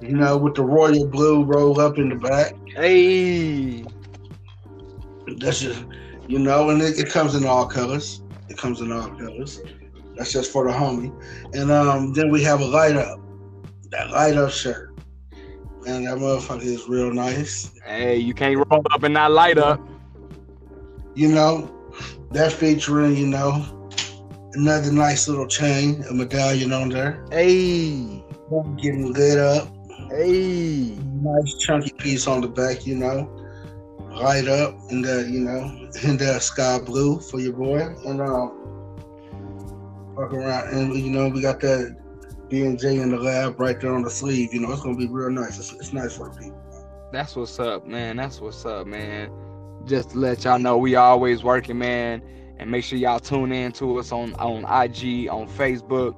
you 0.00 0.16
know, 0.16 0.36
with 0.36 0.54
the 0.54 0.62
royal 0.64 1.06
blue 1.08 1.44
roll 1.44 1.80
up 1.80 1.98
in 1.98 2.08
the 2.08 2.16
back. 2.16 2.54
Hey, 2.74 3.84
That's 5.38 5.60
just 5.60 5.84
You 6.28 6.38
know, 6.38 6.70
and 6.70 6.80
it, 6.80 6.98
it 6.98 7.10
comes 7.10 7.34
in 7.34 7.44
all 7.44 7.66
colors. 7.66 8.22
It 8.48 8.56
comes 8.56 8.80
in 8.80 8.92
all 8.92 9.08
colors. 9.10 9.60
That's 10.16 10.32
just 10.32 10.52
for 10.52 10.66
the 10.66 10.72
homie. 10.72 11.12
And 11.54 11.70
um, 11.70 12.12
then 12.12 12.30
we 12.30 12.42
have 12.44 12.60
a 12.60 12.64
light 12.64 12.96
up. 12.96 13.20
That 13.90 14.10
light 14.10 14.36
up 14.36 14.50
shirt. 14.50 14.90
And 15.86 16.06
that 16.06 16.18
motherfucker 16.18 16.62
is 16.62 16.88
real 16.88 17.12
nice. 17.12 17.72
Hey, 17.84 18.16
you 18.16 18.34
can't 18.34 18.56
roll 18.56 18.82
up 18.92 19.02
and 19.02 19.14
not 19.14 19.32
light 19.32 19.58
up. 19.58 19.80
You 21.14 21.28
know, 21.28 21.70
that 22.30 22.52
featuring, 22.52 23.16
you 23.16 23.26
know, 23.26 23.90
another 24.52 24.92
nice 24.92 25.28
little 25.28 25.46
chain, 25.46 26.04
a 26.08 26.14
medallion 26.14 26.72
on 26.72 26.88
there. 26.88 27.24
Hey. 27.30 28.24
Getting 28.76 29.12
lit 29.12 29.38
up. 29.38 29.68
Hey. 30.10 30.96
Nice 31.00 31.54
chunky 31.58 31.92
piece 31.98 32.26
on 32.26 32.42
the 32.42 32.48
back, 32.48 32.86
you 32.86 32.96
know. 32.96 33.41
Light 34.14 34.46
up 34.46 34.74
in 34.90 35.02
the, 35.02 35.28
you 35.30 35.40
know, 35.40 35.64
in 36.08 36.16
the 36.16 36.38
sky 36.38 36.78
blue 36.78 37.20
for 37.20 37.40
your 37.40 37.52
boy. 37.54 37.80
And 38.06 38.20
um 38.20 38.58
fuck 40.16 40.32
around 40.32 40.68
and 40.68 40.94
you 40.94 41.10
know, 41.10 41.28
we 41.28 41.40
got 41.40 41.60
that 41.60 41.96
B 42.48 42.62
and 42.62 42.78
J 42.78 42.98
in 42.98 43.10
the 43.10 43.16
lab 43.16 43.58
right 43.58 43.80
there 43.80 43.94
on 43.94 44.02
the 44.02 44.10
sleeve, 44.10 44.52
you 44.52 44.60
know, 44.60 44.70
it's 44.72 44.82
gonna 44.82 44.96
be 44.96 45.06
real 45.08 45.30
nice. 45.30 45.58
It's, 45.58 45.72
it's 45.72 45.92
nice 45.92 46.16
for 46.16 46.30
people. 46.30 46.58
That's 47.10 47.34
what's 47.34 47.58
up, 47.58 47.86
man. 47.86 48.16
That's 48.16 48.40
what's 48.40 48.64
up, 48.66 48.86
man. 48.86 49.30
Just 49.86 50.10
to 50.10 50.18
let 50.18 50.44
y'all 50.44 50.58
know 50.58 50.76
we 50.76 50.94
always 50.94 51.42
working, 51.42 51.78
man. 51.78 52.22
And 52.58 52.70
make 52.70 52.84
sure 52.84 52.98
y'all 52.98 53.20
tune 53.20 53.52
in 53.52 53.72
to 53.72 53.98
us 53.98 54.12
on, 54.12 54.34
on 54.34 54.58
IG, 54.60 55.28
on 55.28 55.48
Facebook. 55.48 56.14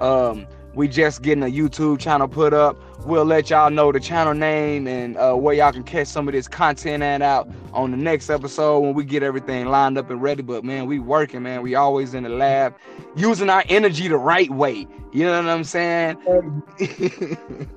Um, 0.00 0.46
we 0.76 0.86
just 0.86 1.22
getting 1.22 1.42
a 1.42 1.46
YouTube 1.46 1.98
channel 1.98 2.28
put 2.28 2.52
up. 2.52 2.76
We'll 3.06 3.24
let 3.24 3.48
y'all 3.48 3.70
know 3.70 3.90
the 3.90 3.98
channel 3.98 4.34
name 4.34 4.86
and 4.86 5.16
uh, 5.16 5.32
where 5.32 5.54
y'all 5.54 5.72
can 5.72 5.84
catch 5.84 6.06
some 6.06 6.28
of 6.28 6.34
this 6.34 6.46
content 6.46 7.02
at 7.02 7.22
out 7.22 7.48
on 7.72 7.92
the 7.92 7.96
next 7.96 8.28
episode 8.28 8.80
when 8.80 8.92
we 8.92 9.02
get 9.02 9.22
everything 9.22 9.66
lined 9.66 9.96
up 9.96 10.10
and 10.10 10.20
ready. 10.20 10.42
But 10.42 10.64
man, 10.64 10.84
we 10.86 10.98
working, 10.98 11.42
man. 11.42 11.62
We 11.62 11.74
always 11.76 12.12
in 12.12 12.24
the 12.24 12.28
lab, 12.28 12.74
using 13.16 13.48
our 13.48 13.64
energy 13.70 14.06
the 14.06 14.18
right 14.18 14.50
way. 14.50 14.86
You 15.12 15.24
know 15.24 15.42
what 15.42 15.48
I'm 15.48 15.64
saying? 15.64 16.18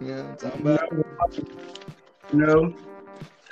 yeah, 0.01 0.35
you 2.33 2.39
know, 2.39 2.75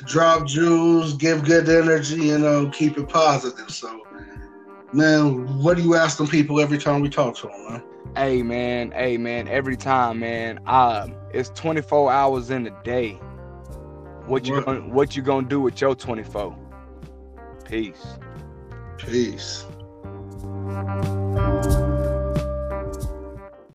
drop 0.04 0.46
jewels, 0.46 1.14
give 1.14 1.46
good 1.46 1.70
energy, 1.70 2.18
you 2.18 2.38
know, 2.38 2.70
keep 2.70 2.98
it 2.98 3.08
positive. 3.08 3.70
So, 3.70 4.06
man, 4.92 5.64
what 5.64 5.78
do 5.78 5.84
you 5.84 5.96
ask 5.96 6.18
them 6.18 6.28
people 6.28 6.60
every 6.60 6.78
time 6.78 7.00
we 7.00 7.08
talk 7.08 7.38
to 7.38 7.48
them, 7.48 7.72
man? 7.72 7.84
Hey 8.16 8.42
man, 8.44 8.92
hey 8.92 9.18
man, 9.18 9.48
every 9.48 9.78
time, 9.78 10.20
man. 10.20 10.60
Um, 10.66 11.16
it's 11.34 11.50
24 11.50 12.12
hours 12.12 12.50
in 12.50 12.66
a 12.68 12.84
day. 12.84 13.14
What 14.26 14.48
you 14.48 14.56
What? 14.56 14.66
gonna 14.66 14.82
what 14.82 15.16
you 15.16 15.22
gonna 15.22 15.48
do 15.48 15.62
with 15.62 15.80
your 15.82 15.96
24? 15.96 16.58
Peace. 17.66 18.06
Peace. 18.98 19.66